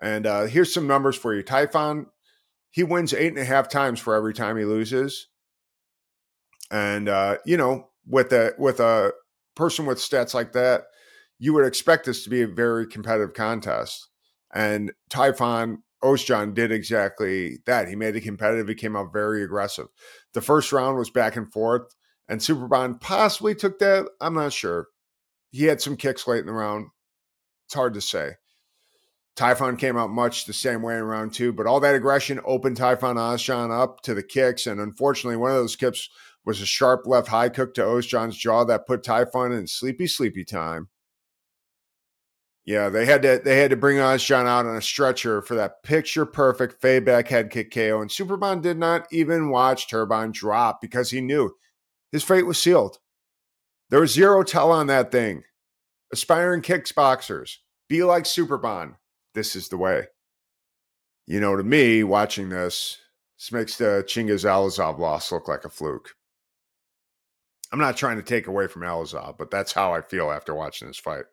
[0.00, 1.42] And uh, here's some numbers for you.
[1.42, 2.06] Tayfun,
[2.70, 5.26] he wins eight and a half times for every time he loses.
[6.70, 9.12] And uh, you know, with a with a
[9.56, 10.82] person with stats like that,
[11.38, 14.08] you would expect this to be a very competitive contest.
[14.54, 17.88] And Tayfun Ozcan did exactly that.
[17.88, 18.68] He made it competitive.
[18.68, 19.86] He came out very aggressive.
[20.34, 21.94] The first round was back and forth
[22.28, 24.08] and Superbon possibly took that.
[24.20, 24.88] I'm not sure.
[25.50, 26.88] He had some kicks late in the round.
[27.66, 28.32] It's hard to say.
[29.36, 32.78] Tayfun came out much the same way in round two, but all that aggression opened
[32.78, 34.66] Tayfun Ozcan up to the kicks.
[34.66, 36.08] And unfortunately, one of those kicks
[36.46, 40.44] was a sharp left high hook to Ozcan's jaw that put Tayfun in sleepy, sleepy
[40.44, 40.88] time.
[42.64, 45.82] Yeah, they had to they had to bring Ozcan out on a stretcher for that
[45.82, 48.00] picture perfect fade back head kick KO.
[48.00, 51.52] And Superbon did not even watch Turbine drop because he knew
[52.10, 52.98] his fate was sealed.
[53.90, 55.44] There was zero tell on that thing.
[56.12, 57.56] Aspiring kickboxers,
[57.88, 58.96] Be like Superbon.
[59.34, 60.06] This is the way.
[61.26, 62.98] You know, to me, watching this,
[63.38, 66.16] this makes the Chingiz Allazov loss look like a fluke.
[67.72, 70.88] I'm not trying to take away from Allazov, but that's how I feel after watching
[70.88, 71.24] this fight.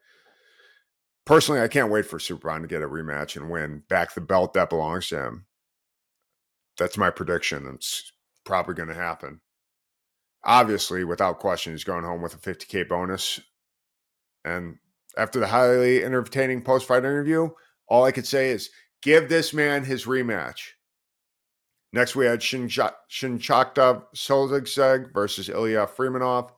[1.25, 4.53] Personally, I can't wait for Superbon to get a rematch and win back the belt
[4.53, 5.45] that belongs to him.
[6.77, 7.67] That's my prediction.
[7.73, 8.11] It's
[8.45, 9.41] probably going to happen.
[10.43, 13.39] Obviously, without question, he's going home with a 50K bonus.
[14.43, 14.77] And
[15.17, 17.49] after the highly entertaining post fight interview,
[17.87, 18.69] all I could say is
[19.01, 20.71] give this man his rematch.
[21.93, 26.49] Next, we had Shinchakta Solzigzeg versus Ilya Freymanov.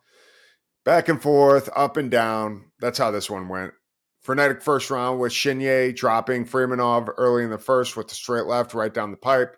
[0.85, 2.71] Back and forth, up and down.
[2.79, 3.73] That's how this one went.
[4.21, 8.73] Frenetic first round with Shinye dropping Freymanov early in the first with the straight left
[8.73, 9.57] right down the pipe.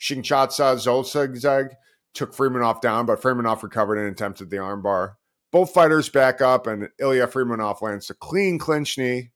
[0.00, 1.70] Shinchakta Zolzigzeg
[2.12, 5.14] took Freymanov down, but Freymanov recovered and attempted the armbar.
[5.50, 9.30] Both fighters back up, and Ilya Freymanov lands a clean clinch knee.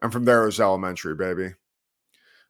[0.00, 1.54] And from there, it was elementary, baby.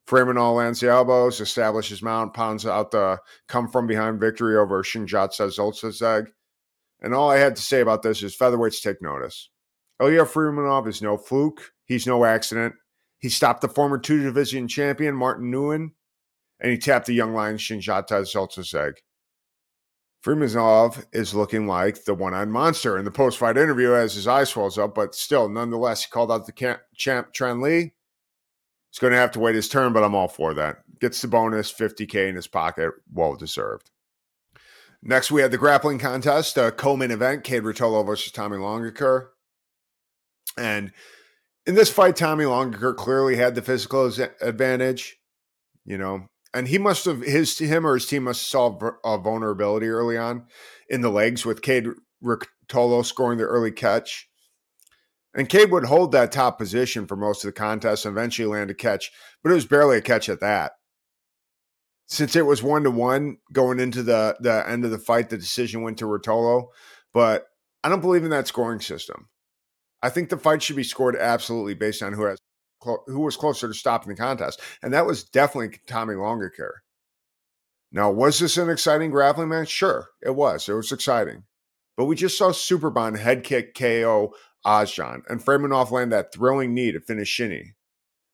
[0.07, 6.27] The elbows, establishes mount, pounds out the come from behind victory over Shinjatsa Zoltzazeg.
[7.01, 9.51] And all I had to say about this is featherweights take notice.
[9.99, 11.73] Oh Ilya Freymanov is no fluke.
[11.85, 12.75] He's no accident.
[13.19, 15.93] He stopped the former two division champion, Martin Nguyen,
[16.61, 18.95] and he tapped the young lion, Shinjata Zoltzazeg.
[20.25, 24.79] Freymanov is looking like the one-eyed monster in the post-fight interview as his eye swells
[24.79, 27.87] up, but still, nonetheless, he called out the champ Tang Le.
[28.93, 30.83] He's going to have to wait his turn, but I'm all for that.
[31.01, 33.91] Gets the bonus, 50K in his pocket, well deserved.
[35.03, 39.29] Next, we had the grappling contest, a co-main event, Cade Ruotolo versus Tommy Langaker.
[40.59, 40.93] And
[41.67, 44.13] in this fight, Tommy Langaker clearly had the physical
[44.43, 45.17] advantage.
[45.87, 49.19] You know, and he must have his him or his team must have solve a
[49.19, 50.47] vulnerability early on
[50.89, 51.89] in the legs with Cade
[52.23, 54.29] Ruotolo scoring the early catch.
[55.35, 58.71] And Cade would hold that top position for most of the contest and eventually land
[58.71, 59.11] a catch,
[59.43, 60.73] but it was barely a catch at that.
[62.07, 65.39] Since it was one to one going into the, the end of the fight, the
[65.39, 66.67] decision went to Ruotolo.
[67.15, 67.47] But
[67.83, 69.29] I don't believe in that scoring system.
[70.03, 72.39] I think the fight should be scored absolutely based on who has
[72.85, 76.73] who was closer to stopping the contest, and that was definitely Tommy Langaker.
[77.93, 79.69] Now, was this an exciting grappling match?
[79.69, 80.69] Sure, it was.
[80.69, 81.45] It was exciting,
[81.97, 84.35] but we just saw Superbon head kick KO
[84.67, 87.75] Ozcan and Freymanov land that thrilling knee to finish Shinny.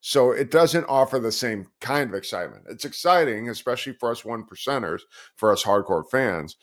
[0.00, 2.64] So it doesn't offer the same kind of excitement.
[2.68, 5.00] It's exciting, especially for us one percenters,
[5.36, 6.56] for us hardcore fans,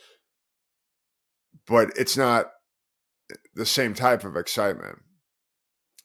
[1.68, 2.51] but it's not
[3.53, 4.99] the same type of excitement.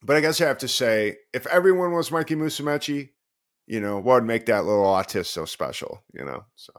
[0.02, 3.10] But I guess I have to say, if everyone was Mikey Musumeci,
[3.66, 6.44] you know, what would make that little autist so special, you know?
[6.56, 6.72] So,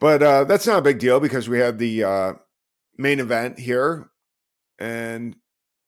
[0.00, 2.32] but uh, that's not a big deal because we had the uh,
[2.98, 4.10] main event here,
[4.78, 5.36] and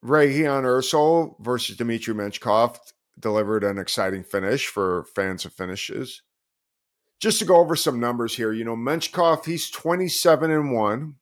[0.05, 2.79] Regian Eersel versus Dmitry Menshikov
[3.19, 6.21] delivered an exciting finish for fans of finishes.
[7.21, 11.15] Just to go over some numbers here, you know, Menshikov, he's 27 and 1,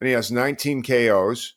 [0.00, 1.54] and he has 19 KOs.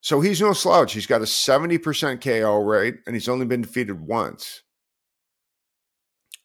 [0.00, 0.94] So he's no slouch.
[0.94, 4.62] He's got a 70% KO rate, and he's only been defeated once.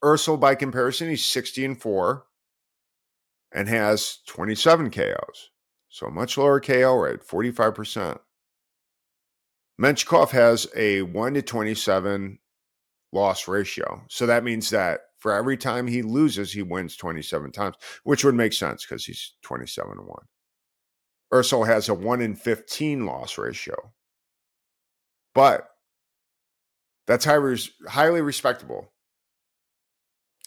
[0.03, 2.25] Eersel, by comparison, he's 60 and 4
[3.53, 5.49] and has 27 KOs.
[5.87, 8.19] So much lower KO rate, 45%.
[9.79, 12.37] Menshikov has a 1 to 27
[13.13, 14.03] loss ratio.
[14.09, 18.35] So that means that for every time he loses, he wins 27 times, which would
[18.35, 20.17] make sense because he's 27 to 1.
[21.31, 23.75] Eersel has a 1 in 15 loss ratio.
[25.33, 25.67] But
[27.07, 28.91] that's highly, highly respectable.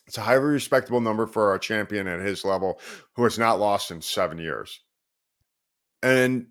[0.06, 2.80] It's a highly respectable number for a champion at his level
[3.14, 4.80] who has not lost in seven years.
[6.02, 6.48] And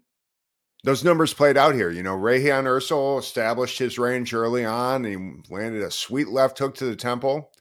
[0.84, 1.90] those numbers played out here.
[1.90, 5.04] You know, Regian Eersel established his range early on.
[5.04, 5.16] He
[5.50, 7.52] landed a sweet left hook to the temple.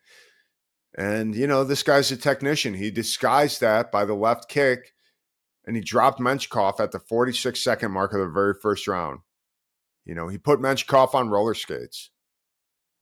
[0.97, 2.75] And, you know, this guy's a technician.
[2.75, 4.93] He disguised that by the left kick
[5.64, 9.21] and he dropped Menshikov at the 46 second mark of the very first round.
[10.05, 12.11] You know, he put Menshikov on roller skates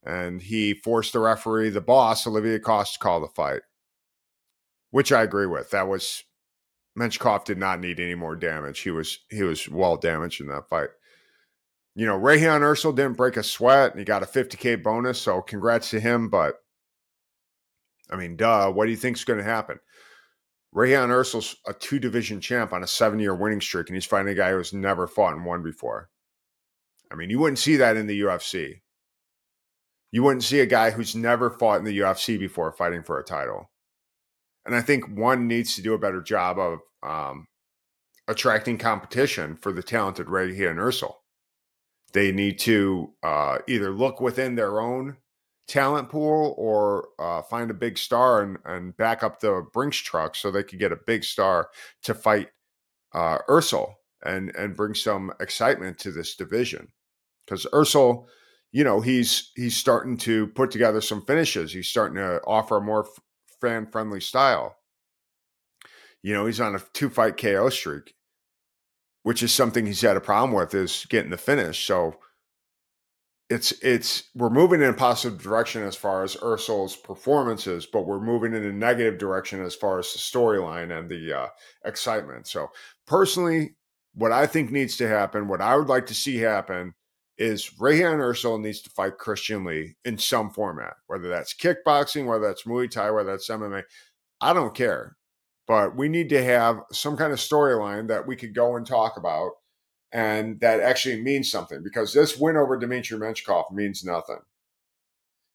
[0.05, 3.63] and he forced the referee, the boss, Olivier Coste, to call the fight,
[4.91, 5.71] which I agree with.
[5.71, 6.25] That was
[6.99, 8.81] Menshikov did not need any more damage.
[8.81, 10.89] He was he was well damaged in that fight.
[11.95, 15.41] You know, Regian Eersel didn't break a sweat and he got a 50k bonus, so
[15.41, 16.29] congrats to him.
[16.29, 16.57] But
[18.11, 19.79] I mean, duh, what do you think is going to happen?
[20.73, 24.29] Regian Eersel's a two division champ on a seven year winning streak, and he's fighting
[24.29, 26.11] a guy who's never fought and won before.
[27.11, 28.83] I mean, you wouldn't see that in the UFC.
[30.11, 33.25] You wouldn't see a guy who's never fought in the UFC before fighting for a
[33.25, 33.71] title.
[34.69, 37.47] And I think one needs to do a better job of um,
[38.29, 41.15] attracting competition for the talented Regian Eersel.
[42.13, 45.17] They need to uh, either look within their own
[45.69, 50.37] talent pool or uh, find a big star and, and back up the Brinks truck
[50.37, 51.71] so they could get a big star
[52.03, 52.49] to fight
[53.15, 56.89] uh, Eersel and and bring some excitement to this division
[57.47, 58.27] because Eersel,
[58.71, 61.73] you know, he's he's starting to put together some finishes.
[61.73, 63.07] He's starting to offer a more
[63.61, 64.77] fan friendly style.
[66.23, 68.15] You know, he's on a two fight KO streak,
[69.23, 71.85] which is something he's had a problem with is getting the finish.
[71.85, 72.17] So
[73.51, 78.21] it's it's we're moving in a positive direction as far as Eersel's performances, but we're
[78.21, 81.47] moving in a negative direction as far as the storyline and the uh,
[81.85, 82.47] excitement.
[82.47, 82.69] So
[83.07, 83.77] personally,
[84.15, 86.95] what I think needs to happen, what I would like to see happen,
[87.39, 92.47] is Regian Eersel needs to fight Christian Lee in some format, whether that's kickboxing, whether
[92.47, 93.85] that's Muay Thai, whether that's MMA.
[94.41, 95.17] I don't care,
[95.67, 99.17] but we need to have some kind of storyline that we could go and talk
[99.17, 99.53] about
[100.13, 104.41] and that actually means something because this win over Dmitry Menshikov means nothing.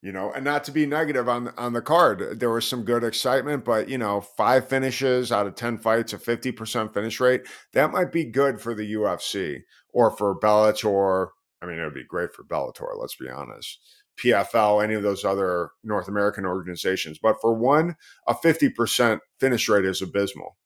[0.01, 3.05] You know, and not to be negative on on the card, there was some good
[3.05, 7.47] excitement, but you know, five finishes out of ten fights, a fifty percent finish rate,
[7.71, 11.29] that might be good for the UFC or for Bellator.
[11.63, 12.99] I mean, it would be great for Bellator.
[12.99, 13.79] Let's be honest.
[14.21, 17.95] PFL, any of those other North American organizations, but for one,
[18.27, 20.57] a fifty percent finish rate is abysmal.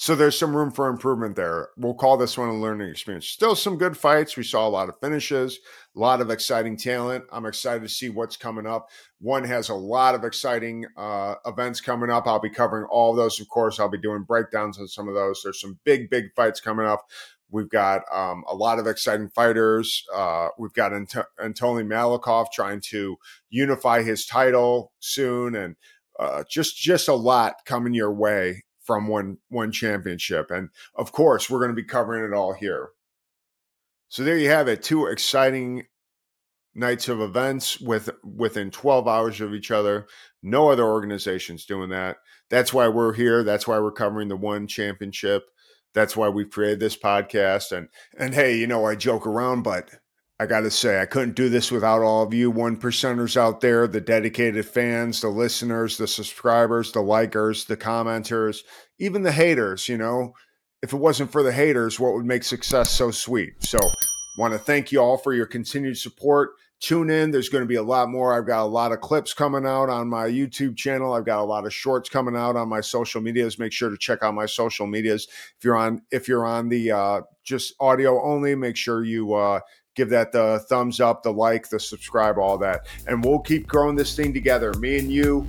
[0.00, 1.68] So there's some room for improvement there.
[1.76, 3.26] We'll call this one a learning experience.
[3.26, 4.34] Still some good fights.
[4.34, 5.58] We saw a lot of finishes,
[5.94, 7.24] a lot of exciting talent.
[7.30, 8.88] I'm excited to see what's coming up.
[9.20, 12.26] One has a lot of exciting uh, events coming up.
[12.26, 13.78] I'll be covering all of those, of course.
[13.78, 15.42] I'll be doing breakdowns on some of those.
[15.44, 17.04] There's some big, big fights coming up.
[17.50, 20.04] We've got um, a lot of exciting fighters.
[20.14, 23.16] Uh, we've got Ant- Anatoly Malikov trying to
[23.48, 25.76] unify his title soon, and
[26.18, 30.50] uh, just just a lot coming your way from one one championship.
[30.50, 32.90] And of course, we're going to be covering it all here.
[34.08, 35.84] So there you have it, two exciting
[36.74, 40.06] nights of events with within 12 hours of each other.
[40.42, 42.18] No other organizations doing that.
[42.48, 43.42] That's why we're here.
[43.42, 45.44] That's why we're covering the one championship.
[45.94, 47.76] That's why we created this podcast.
[47.76, 47.88] And
[48.18, 49.90] and hey, you know, I joke around, but
[50.38, 53.60] I got to say, I couldn't do this without all of you one percenters out
[53.60, 58.60] there, the dedicated fans, the listeners, the subscribers, the likers, the commenters,
[58.98, 59.88] even the haters.
[59.88, 60.32] You know,
[60.82, 63.62] if it wasn't for the haters, what would make success so sweet?
[63.62, 63.78] So,
[64.38, 66.52] want to thank you all for your continued support.
[66.80, 67.30] Tune in.
[67.30, 68.32] There's going to be a lot more.
[68.32, 71.12] I've got a lot of clips coming out on my YouTube channel.
[71.12, 73.58] I've got a lot of shorts coming out on my social medias.
[73.58, 75.28] Make sure to check out my social medias.
[75.58, 79.60] If you're on, if you're on the uh, just audio only, make sure you uh,
[79.94, 82.86] give that the thumbs up, the like, the subscribe, all that.
[83.06, 84.72] And we'll keep growing this thing together.
[84.74, 85.46] Me and you,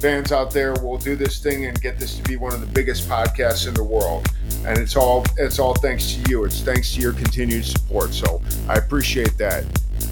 [0.00, 2.66] fans out there, we'll do this thing and get this to be one of the
[2.66, 4.26] biggest podcasts in the world.
[4.66, 6.44] And it's all it's all thanks to you.
[6.44, 8.12] It's thanks to your continued support.
[8.12, 9.64] So I appreciate that.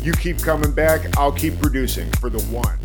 [0.02, 1.02] You keep coming back.
[1.18, 2.78] I'll keep producing for the one.